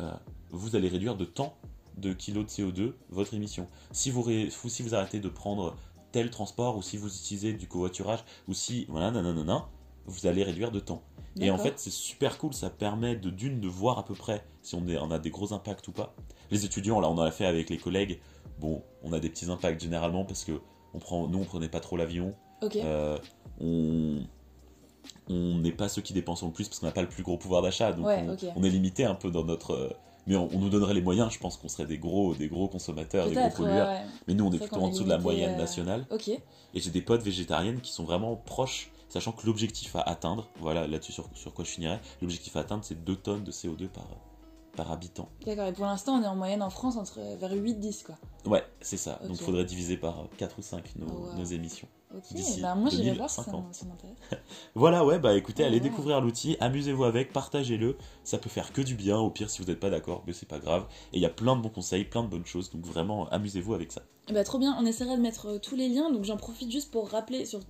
euh, 0.00 0.10
vous 0.50 0.76
allez 0.76 0.88
réduire 0.88 1.16
de 1.16 1.24
tant 1.24 1.56
de 1.96 2.12
kilos 2.12 2.44
de 2.44 2.50
CO2 2.50 2.92
votre 3.10 3.34
émission. 3.34 3.68
Si 3.92 4.10
vous, 4.10 4.24
si 4.50 4.82
vous 4.82 4.94
arrêtez 4.94 5.20
de 5.20 5.28
prendre 5.28 5.76
tel 6.12 6.30
transport 6.30 6.76
ou 6.76 6.82
si 6.82 6.96
vous 6.96 7.14
utilisez 7.14 7.52
du 7.52 7.66
covoiturage 7.66 8.24
ou 8.48 8.54
si 8.54 8.86
voilà 8.88 9.10
nanana, 9.10 9.68
vous 10.06 10.26
allez 10.26 10.44
réduire 10.44 10.70
de 10.70 10.80
temps. 10.80 11.02
Et 11.38 11.50
en 11.50 11.58
fait, 11.58 11.74
c'est 11.76 11.92
super 11.92 12.38
cool, 12.38 12.54
ça 12.54 12.70
permet 12.70 13.14
de 13.14 13.28
d'une 13.28 13.60
de 13.60 13.68
voir 13.68 13.98
à 13.98 14.04
peu 14.06 14.14
près 14.14 14.42
si 14.62 14.74
on, 14.74 14.88
est, 14.88 14.96
on 14.96 15.10
a 15.10 15.18
des 15.18 15.28
gros 15.28 15.52
impacts 15.52 15.86
ou 15.88 15.92
pas. 15.92 16.14
Les 16.50 16.64
étudiants, 16.64 16.98
là, 16.98 17.10
on 17.10 17.18
en 17.18 17.22
a 17.22 17.30
fait 17.30 17.44
avec 17.44 17.68
les 17.68 17.76
collègues. 17.76 18.20
Bon, 18.58 18.82
on 19.02 19.12
a 19.12 19.20
des 19.20 19.28
petits 19.28 19.50
impacts 19.50 19.82
généralement 19.82 20.24
parce 20.24 20.44
que 20.44 20.60
on 20.94 20.98
prend, 20.98 21.28
nous, 21.28 21.38
on 21.38 21.44
prenait 21.44 21.68
pas 21.68 21.80
trop 21.80 21.98
l'avion. 21.98 22.34
Euh, 22.62 23.18
on 23.60 24.22
on 25.28 25.58
n'est 25.58 25.72
pas 25.72 25.88
ceux 25.88 26.02
qui 26.02 26.12
dépensent 26.12 26.46
le 26.46 26.52
plus 26.52 26.68
parce 26.68 26.80
qu'on 26.80 26.86
n'a 26.86 26.92
pas 26.92 27.02
le 27.02 27.08
plus 27.08 27.22
gros 27.22 27.36
pouvoir 27.36 27.62
d'achat. 27.62 27.92
Donc 27.92 28.06
Ouais, 28.06 28.26
on, 28.56 28.64
est 28.64 28.70
limité 28.70 29.04
un 29.04 29.14
peu 29.14 29.30
dans 29.30 29.44
notre. 29.44 29.96
Mais 30.26 30.36
on, 30.36 30.48
on 30.52 30.58
nous 30.58 30.68
donnerait 30.68 30.94
les 30.94 31.02
moyens, 31.02 31.32
je 31.32 31.38
pense 31.38 31.56
qu'on 31.56 31.68
serait 31.68 31.86
des 31.86 31.98
gros, 31.98 32.34
des 32.34 32.48
gros 32.48 32.68
consommateurs, 32.68 33.28
des 33.28 33.34
gros 33.34 33.50
pollueurs. 33.50 33.88
ouais. 33.88 34.02
Mais 34.26 34.34
nous, 34.34 34.44
on 34.46 34.52
est 34.52 34.58
plutôt 34.58 34.76
en 34.76 34.88
dessous 34.88 35.04
de 35.04 35.08
la 35.08 35.18
moyenne 35.18 35.54
euh, 35.54 35.58
nationale. 35.58 36.06
Et 36.74 36.80
j'ai 36.80 36.90
des 36.90 37.02
potes 37.02 37.22
végétariennes 37.22 37.80
qui 37.80 37.92
sont 37.92 38.04
vraiment 38.04 38.36
proches, 38.36 38.90
sachant 39.08 39.32
que 39.32 39.46
l'objectif 39.46 39.94
à 39.96 40.00
atteindre, 40.00 40.48
voilà 40.60 40.86
là-dessus 40.86 41.12
sur, 41.12 41.28
sur 41.34 41.54
quoi 41.54 41.64
je 41.64 41.70
finirais, 41.70 42.00
l'objectif 42.20 42.56
à 42.56 42.60
atteindre 42.60 42.84
c'est 42.84 43.04
2 43.04 43.16
tonnes 43.16 43.44
de 43.44 43.52
CO2 43.52 43.88
par, 43.88 44.04
par 44.76 44.92
habitant. 44.92 45.28
D'accord. 45.44 45.66
Et 45.66 45.72
pour 45.72 45.86
l'instant, 45.86 46.14
on 46.18 46.22
est 46.22 46.26
en 46.26 46.36
moyenne 46.36 46.62
en 46.62 46.70
France 46.70 46.96
entre 46.96 47.18
vers 47.38 47.52
8-10 47.52 48.04
quoi. 48.04 48.16
Ouais, 48.46 48.62
c'est 48.80 48.96
ça. 48.96 49.18
Donc 49.26 49.38
il 49.40 49.44
faudrait 49.44 49.64
diviser 49.64 49.96
par 49.96 50.26
4 50.38 50.58
ou 50.58 50.62
5 50.62 50.94
nos, 50.96 51.06
Oh, 51.08 51.26
wow. 51.30 51.34
nos 51.38 51.44
émissions. 51.44 51.88
Ok. 52.14 52.22
Bah 52.62 52.74
moi 52.76 52.88
j'irai 52.88 53.12
voir 53.14 53.28
ça, 53.28 53.42
2050. 53.42 53.74
ça 53.74 53.86
m'intéresse. 53.86 54.16
Voilà, 54.76 55.04
ouais, 55.04 55.18
bah 55.18 55.34
écoutez, 55.36 55.64
Oh, 55.64 55.66
allez 55.66 55.80
découvrir 55.80 56.20
l'outil, 56.20 56.56
amusez-vous 56.60 57.02
avec, 57.04 57.32
partagez-le, 57.32 57.96
ça 58.22 58.38
peut 58.38 58.48
faire 58.48 58.72
que 58.72 58.80
du 58.80 58.94
bien, 58.94 59.18
au 59.18 59.28
pire 59.30 59.50
si 59.50 59.60
vous 59.60 59.68
n'êtes 59.68 59.80
pas 59.80 59.90
d'accord, 59.90 60.22
mais 60.26 60.32
c'est 60.32 60.46
pas 60.46 60.58
grave. 60.60 60.86
Et 61.12 61.16
il 61.16 61.20
y 61.22 61.26
a 61.26 61.30
plein 61.30 61.56
de 61.56 61.62
bons 61.62 61.68
conseils, 61.68 62.04
plein 62.04 62.22
de 62.22 62.28
bonnes 62.28 62.46
choses, 62.46 62.70
donc 62.70 62.84
vraiment 62.86 63.28
amusez-vous 63.30 63.74
avec 63.74 63.90
ça. 63.90 64.02
Bah 64.32 64.44
trop 64.44 64.58
bien. 64.58 64.76
On 64.80 64.86
essaiera 64.86 65.16
de 65.16 65.22
mettre 65.22 65.46
euh, 65.46 65.58
tous 65.58 65.74
les 65.76 65.88
liens. 65.88 66.10
Donc 66.10 66.24
j'en 66.24 66.36
profite 66.36 66.70
juste 66.70 66.90
pour 66.90 67.08
rappeler 67.10 67.44
sur 67.44 67.60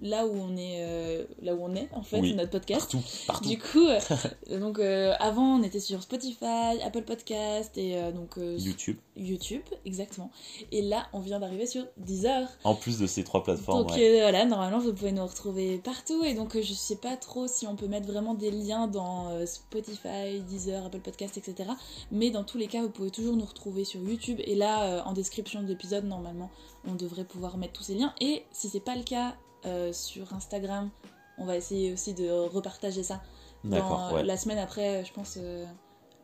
là 0.00 0.26
où 0.26 0.32
on 0.34 0.56
est, 0.56 0.78
euh, 0.82 1.24
là 1.42 1.54
où 1.54 1.62
on 1.62 1.74
est 1.74 1.88
en 1.92 2.02
fait, 2.02 2.20
Oui. 2.20 2.34
notre 2.34 2.50
podcast. 2.50 2.92
Partout, 2.92 3.02
partout. 3.26 3.48
Du 3.48 3.58
coup, 3.58 3.86
euh, 3.86 3.98
donc 4.60 4.78
euh, 4.78 5.14
avant 5.18 5.58
on 5.58 5.62
était 5.62 5.80
sur 5.80 6.02
Spotify, 6.02 6.80
Apple 6.84 7.02
Podcast 7.02 7.76
et 7.78 8.00
donc 8.12 8.36
YouTube. 8.36 8.96
YouTube, 9.16 9.62
exactement. 9.84 10.30
Et 10.72 10.82
là, 10.82 11.06
on 11.12 11.20
vient 11.20 11.40
d'arriver 11.40 11.66
sur 11.66 11.84
Deezer. 11.96 12.48
En 12.64 12.74
plus 12.74 12.98
de 12.98 13.06
ces 13.06 13.24
trois 13.24 13.42
plateformes, 13.42 13.86
Donc 13.86 13.96
ouais. 13.96 14.20
voilà, 14.20 14.44
normalement 14.44 14.78
vous 14.78 14.92
pouvez 14.92 15.12
nous 15.12 15.26
retrouver 15.26 15.78
partout 15.78 16.24
et 16.24 16.34
donc 16.34 16.60
je 16.60 16.72
sais 16.72 16.96
pas 16.96 17.16
trop 17.16 17.46
si 17.46 17.66
on 17.66 17.76
peut 17.76 17.88
mettre 17.88 18.06
vraiment 18.06 18.34
des 18.34 18.50
liens 18.50 18.86
dans 18.88 19.44
Spotify, 19.46 20.40
Deezer, 20.48 20.86
Apple 20.86 21.00
Podcast, 21.00 21.36
etc. 21.38 21.70
Mais 22.10 22.30
dans 22.30 22.44
tous 22.44 22.58
les 22.58 22.66
cas, 22.66 22.82
vous 22.82 22.90
pouvez 22.90 23.10
toujours 23.10 23.36
nous 23.36 23.44
retrouver 23.44 23.84
sur 23.84 24.00
YouTube 24.00 24.40
et 24.44 24.54
là, 24.54 25.06
en 25.06 25.12
description 25.12 25.62
de 25.62 25.68
l'épisode, 25.68 26.04
normalement, 26.04 26.50
on 26.86 26.94
devrait 26.94 27.24
pouvoir 27.24 27.56
mettre 27.56 27.72
tous 27.74 27.84
ces 27.84 27.94
liens. 27.94 28.14
Et 28.20 28.44
si 28.52 28.68
c'est 28.68 28.80
pas 28.80 28.96
le 28.96 29.02
cas 29.02 29.34
euh, 29.66 29.92
sur 29.92 30.32
Instagram, 30.32 30.90
on 31.38 31.44
va 31.44 31.56
essayer 31.56 31.92
aussi 31.92 32.14
de 32.14 32.28
repartager 32.30 33.02
ça 33.02 33.22
D'accord, 33.64 34.10
dans, 34.10 34.16
ouais. 34.16 34.24
la 34.24 34.36
semaine 34.36 34.58
après, 34.58 35.04
je 35.04 35.12
pense, 35.12 35.38
euh, 35.40 35.64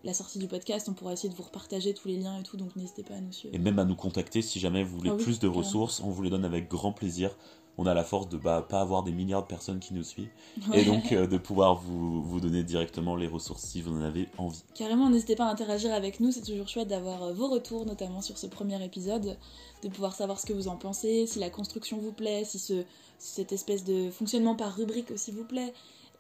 la 0.05 0.15
sortie 0.15 0.39
du 0.39 0.47
podcast, 0.47 0.89
on 0.89 0.95
pourra 0.95 1.13
essayer 1.13 1.29
de 1.29 1.35
vous 1.35 1.43
repartager 1.43 1.95
tous 1.95 2.09
les 2.09 2.17
liens 2.17 2.39
et 2.39 2.43
tout, 2.43 2.57
donc 2.57 2.77
n'hésitez 2.77 3.03
pas 3.03 3.15
à 3.15 3.21
nous 3.21 3.33
suivre. 3.33 3.55
Et 3.55 3.59
même 3.59 3.79
à 3.79 3.85
nous 3.85 3.97
contacter 3.97 4.43
si 4.43 4.61
jamais 4.61 4.83
vous 4.83 4.97
voulez 4.97 5.11
Ah 5.11 5.15
oui, 5.17 5.23
plus 5.23 5.39
de 5.39 5.49
ressources, 5.49 6.01
on 6.01 6.11
vous 6.11 6.23
les 6.23 6.31
donne 6.31 6.45
avec 6.45 6.69
grand 6.69 6.93
plaisir. 6.93 7.37
On 7.79 7.87
a 7.87 7.95
la 7.95 8.05
force 8.05 8.29
de 8.29 8.37
bah, 8.37 8.67
pas 8.69 8.81
avoir 8.83 9.03
des 9.03 9.13
milliards 9.13 9.43
de 9.43 9.47
personnes 9.47 9.79
qui 9.81 9.95
nous 9.95 10.03
suivent 10.05 10.29
Ouais. 10.69 10.83
et 10.83 10.85
donc 10.85 11.13
euh, 11.13 11.27
de 11.27 11.39
pouvoir 11.39 11.77
vous, 11.77 12.23
vous 12.23 12.41
donner 12.41 12.63
directement 12.63 13.17
les 13.17 13.27
ressources 13.27 13.63
si 13.63 13.81
vous 13.81 13.97
en 13.97 14.03
avez 14.03 14.29
envie. 14.37 14.63
Carrément, 14.75 15.09
n'hésitez 15.09 15.35
pas 15.37 15.47
à 15.47 15.51
interagir 15.51 15.95
avec 15.95 16.21
nous, 16.21 16.31
c'est 16.31 16.43
toujours 16.43 16.69
chouette 16.69 16.89
d'avoir 16.89 17.23
euh, 17.23 17.33
vos 17.33 17.49
retours, 17.49 17.87
notamment 17.87 18.21
sur 18.21 18.37
ce 18.37 18.47
premier 18.47 18.85
épisode, 18.85 19.39
de 19.83 19.89
pouvoir 19.89 20.15
savoir 20.15 20.39
ce 20.39 20.45
que 20.47 20.53
vous 20.53 20.69
en 20.69 20.77
pensez, 20.77 21.27
si 21.27 21.39
la 21.39 21.49
construction 21.49 21.97
vous 21.99 22.13
plaît, 22.13 22.45
si 22.45 22.59
ce, 22.59 22.85
cette 23.19 23.53
espèce 23.53 23.85
de 23.85 24.11
fonctionnement 24.11 24.57
par 24.57 24.75
rubrique 24.77 25.11
aussi 25.13 25.31
vous 25.31 25.45
plaît. 25.45 25.73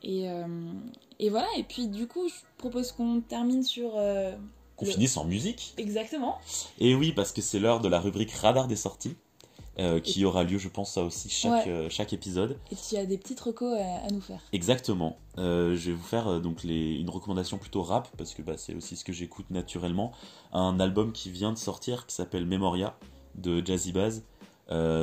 Et, 0.03 0.31
euh, 0.31 0.47
et 1.19 1.29
voilà, 1.29 1.49
et 1.59 1.63
puis 1.65 1.89
du 1.89 2.07
coup, 2.07 2.27
je 2.29 2.35
propose 2.57 2.93
qu'on 2.93 3.21
termine 3.21 3.63
sur... 3.65 3.91
euh, 3.97 4.33
Qu'on 4.77 4.87
le- 4.87 4.93
finisse 4.93 5.19
en 5.19 5.27
musique. 5.27 5.75
Exactement. 5.77 6.39
Et 6.79 6.95
oui, 6.95 7.13
parce 7.13 7.33
que 7.33 7.43
c'est 7.43 7.59
l'heure 7.59 7.81
de 7.81 7.89
la 7.89 8.01
rubrique 8.01 8.31
Radar 8.31 8.67
des 8.67 8.77
sorties, 8.77 9.15
euh, 9.81 9.99
qui 9.99 10.25
aura 10.25 10.45
lieu, 10.45 10.59
je 10.59 10.69
pense, 10.69 10.93
ça 10.93 11.03
aussi, 11.03 11.29
chaque, 11.29 11.67
Ouais. 11.67 11.73
euh, 11.73 11.89
chaque 11.91 12.13
épisode. 12.13 12.59
Et 12.71 12.77
tu 12.77 12.97
as 12.97 13.07
des 13.07 13.19
petites 13.19 13.41
recos 13.41 13.77
à, 13.81 14.07
à 14.07 14.11
nous 14.11 14.21
faire. 14.21 14.41
Exactement. 14.53 15.17
Euh, 15.39 15.75
je 15.75 15.91
vais 15.91 15.97
vous 15.97 16.03
faire 16.05 16.29
euh, 16.29 16.39
donc 16.39 16.63
les, 16.63 16.95
une 16.97 17.11
recommandation 17.11 17.59
plutôt 17.59 17.83
rap, 17.83 18.09
parce 18.17 18.35
que 18.35 18.43
bah, 18.43 18.55
c'est 18.57 18.75
aussi 18.75 18.95
ce 18.97 19.05
que 19.05 19.13
j'écoute 19.13 19.47
naturellement. 19.51 20.13
Un 20.53 20.79
album 20.81 21.13
qui 21.13 21.31
vient 21.31 21.53
de 21.53 21.59
sortir, 21.59 22.07
qui 22.07 22.15
s'appelle 22.15 22.47
Memoria, 22.47 22.95
de 23.37 23.65
Jazzy 23.65 23.93
Baz. 23.93 24.23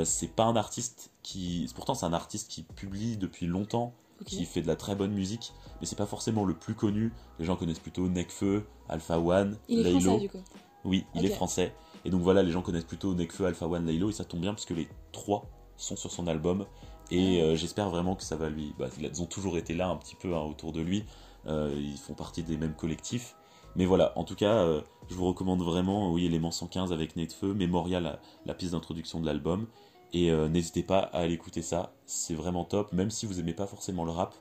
C'est 0.06 0.32
pas 0.34 0.44
un 0.46 0.56
artiste 0.56 1.12
qui... 1.24 1.70
Pourtant, 1.76 1.94
c'est 1.94 2.06
un 2.06 2.14
artiste 2.14 2.50
qui 2.50 2.64
publie 2.64 3.18
depuis 3.18 3.48
longtemps, 3.48 3.94
qui 4.26 4.46
fait 4.46 4.62
de 4.62 4.68
la 4.68 4.76
très 4.78 4.96
bonne 4.96 5.12
musique, 5.12 5.52
mais 5.82 5.86
c'est 5.86 5.98
pas 5.98 6.06
forcément 6.06 6.46
le 6.46 6.54
plus 6.54 6.74
connu. 6.74 7.12
Les 7.40 7.46
gens 7.46 7.56
connaissent 7.56 7.80
plutôt 7.80 8.08
Nekfeu, 8.08 8.66
Alpha 8.90 9.20
One, 9.20 9.58
Il 9.68 9.80
est 9.80 9.84
Laylo. 9.84 10.00
français 10.00 10.20
du 10.20 10.30
coup. 10.30 10.44
Oui, 10.86 11.06
il 11.16 11.26
est 11.26 11.30
français. 11.30 11.74
Et 12.08 12.10
donc 12.10 12.22
voilà, 12.22 12.42
les 12.42 12.54
gens 12.54 12.62
connaissent 12.62 12.86
plutôt 12.86 13.14
Nekfeu, 13.14 13.48
Alpha 13.48 13.68
One, 13.68 13.86
Laylo, 13.86 14.10
et 14.10 14.14
ça 14.14 14.24
tombe 14.24 14.40
bien 14.40 14.54
parce 14.54 14.64
que 14.64 14.74
les 14.74 14.88
trois 15.12 15.46
sont 15.76 15.98
sur 15.98 16.10
son 16.10 16.26
album. 16.28 16.66
Et 17.12 17.42
euh, 17.42 17.58
j'espère 17.58 17.90
vraiment 17.90 18.16
que 18.16 18.24
ça 18.24 18.38
va 18.38 18.50
lui. 18.50 18.74
Bah, 18.80 18.88
ils 18.98 19.22
ont 19.22 19.26
toujours 19.26 19.58
été 19.58 19.74
là 19.74 19.90
un 19.90 19.98
petit 19.98 20.16
peu 20.16 20.34
hein, 20.34 20.40
autour 20.40 20.72
de 20.72 20.80
lui. 20.80 21.04
Euh, 21.48 21.76
ils 21.78 21.98
font 21.98 22.14
partie 22.14 22.44
des 22.44 22.56
mêmes 22.56 22.76
collectifs. 22.76 23.36
Mais 23.76 23.86
voilà, 23.86 24.18
en 24.18 24.24
tout 24.24 24.36
cas, 24.36 24.54
euh, 24.54 24.80
je 25.10 25.16
vous 25.16 25.26
recommande 25.26 25.62
vraiment, 25.62 26.14
oui, 26.14 26.26
Élément 26.26 26.50
115 26.50 26.94
avec 26.94 27.18
Nekfeu, 27.18 27.54
Memoria, 27.54 28.00
la, 28.00 28.54
piste 28.54 28.72
d'introduction 28.72 29.20
de 29.20 29.26
l'album. 29.26 29.68
Et 30.14 30.32
n'hésitez 30.32 30.84
pas 30.84 31.00
à 31.00 31.20
aller 31.20 31.34
écouter 31.34 31.62
ça, 31.62 31.92
c'est 32.06 32.34
vraiment 32.34 32.64
top. 32.64 32.94
Même 32.94 33.12
si 33.12 33.26
vous 33.26 33.42
aimez 33.42 33.54
pas 33.54 33.68
forcément 33.68 34.06
le 34.06 34.12
rap, 34.12 34.34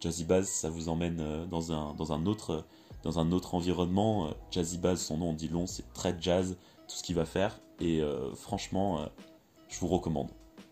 Jazzy 0.00 0.24
Bass, 0.24 0.48
ça 0.48 0.68
vous 0.68 0.88
emmène 0.88 1.46
dans 1.48 1.70
un, 1.70 1.94
dans 1.94 2.12
un 2.12 2.26
autre 2.26 2.64
dans 3.04 3.20
un 3.20 3.30
autre 3.30 3.54
environnement. 3.54 4.30
Jazzy 4.50 4.78
Bass, 4.78 5.00
son 5.00 5.18
nom 5.18 5.30
en 5.30 5.32
dit 5.32 5.46
long, 5.46 5.68
c'est 5.68 5.92
très 5.92 6.16
jazz, 6.20 6.56
tout 6.92 6.98
ce 6.98 7.02
qu'il 7.02 7.16
va 7.16 7.24
faire. 7.24 7.58
Et 7.80 8.00
euh, 8.00 8.34
franchement, 8.34 9.00
euh, 9.00 9.06
je 9.68 9.78
vous 9.80 9.88
recommande 9.88 10.28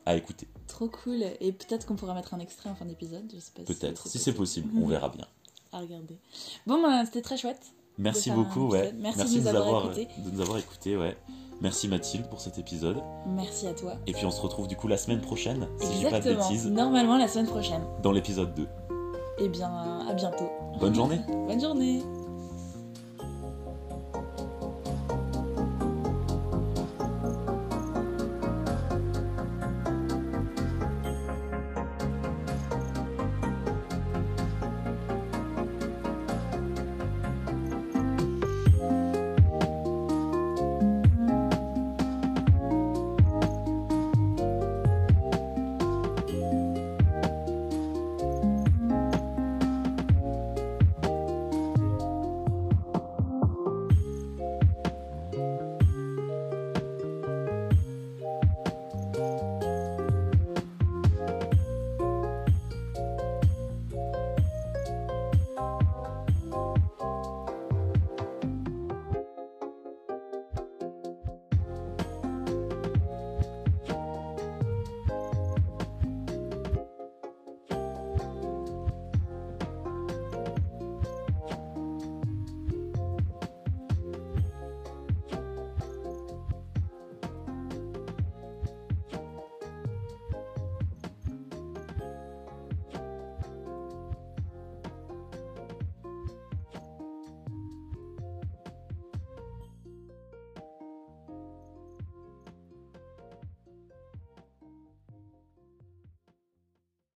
à 0.06 0.16
écouter. 0.16 0.48
Trop 0.66 0.88
cool. 0.88 1.22
Et 1.40 1.52
peut-être 1.52 1.86
qu'on 1.86 1.96
pourra 1.96 2.14
mettre 2.14 2.34
un 2.34 2.38
extrait 2.40 2.68
en 2.68 2.74
fin 2.74 2.84
d'épisode, 2.84 3.30
je 3.34 3.40
sais 3.40 3.52
pas 3.54 3.62
Peut-être, 3.62 4.06
si 4.06 4.18
c'est 4.18 4.34
possible, 4.34 4.70
on 4.76 4.86
verra 4.86 5.08
bien. 5.16 5.26
À 5.72 5.80
regarder. 5.80 6.18
Bon, 6.66 6.82
bah, 6.82 7.04
c'était 7.04 7.22
très 7.22 7.36
chouette. 7.36 7.62
Merci 7.98 8.30
beaucoup, 8.30 8.68
ouais. 8.68 8.92
Merci 8.98 9.36
de 9.36 9.40
nous 9.40 9.46
avoir 9.48 9.66
avoir, 9.66 9.84
écoutés. 9.98 10.08
de 10.22 10.30
nous 10.30 10.40
avoir 10.40 10.58
écoutés, 10.58 10.96
ouais. 10.96 11.16
Merci 11.60 11.88
Mathilde 11.88 12.26
pour 12.28 12.40
cet 12.40 12.58
épisode. 12.58 13.02
Merci 13.26 13.66
à 13.66 13.74
toi. 13.74 13.96
Et 14.06 14.12
puis 14.12 14.24
on 14.24 14.30
se 14.30 14.40
retrouve 14.40 14.66
du 14.66 14.76
coup 14.76 14.88
la 14.88 14.96
semaine 14.96 15.20
prochaine, 15.20 15.68
si 15.78 15.92
je 15.92 15.98
dis 15.98 16.04
pas 16.10 16.20
de 16.20 16.34
bêtises, 16.34 16.66
Normalement 16.66 17.18
la 17.18 17.28
semaine 17.28 17.46
prochaine. 17.46 17.82
dans 18.02 18.12
l'épisode 18.12 18.54
2. 18.54 18.66
Eh 19.40 19.48
bien, 19.48 19.70
à 20.08 20.14
bientôt. 20.14 20.48
Bonne 20.78 20.94
journée 20.94 21.20
Bonne 21.28 21.60
journée. 21.60 22.02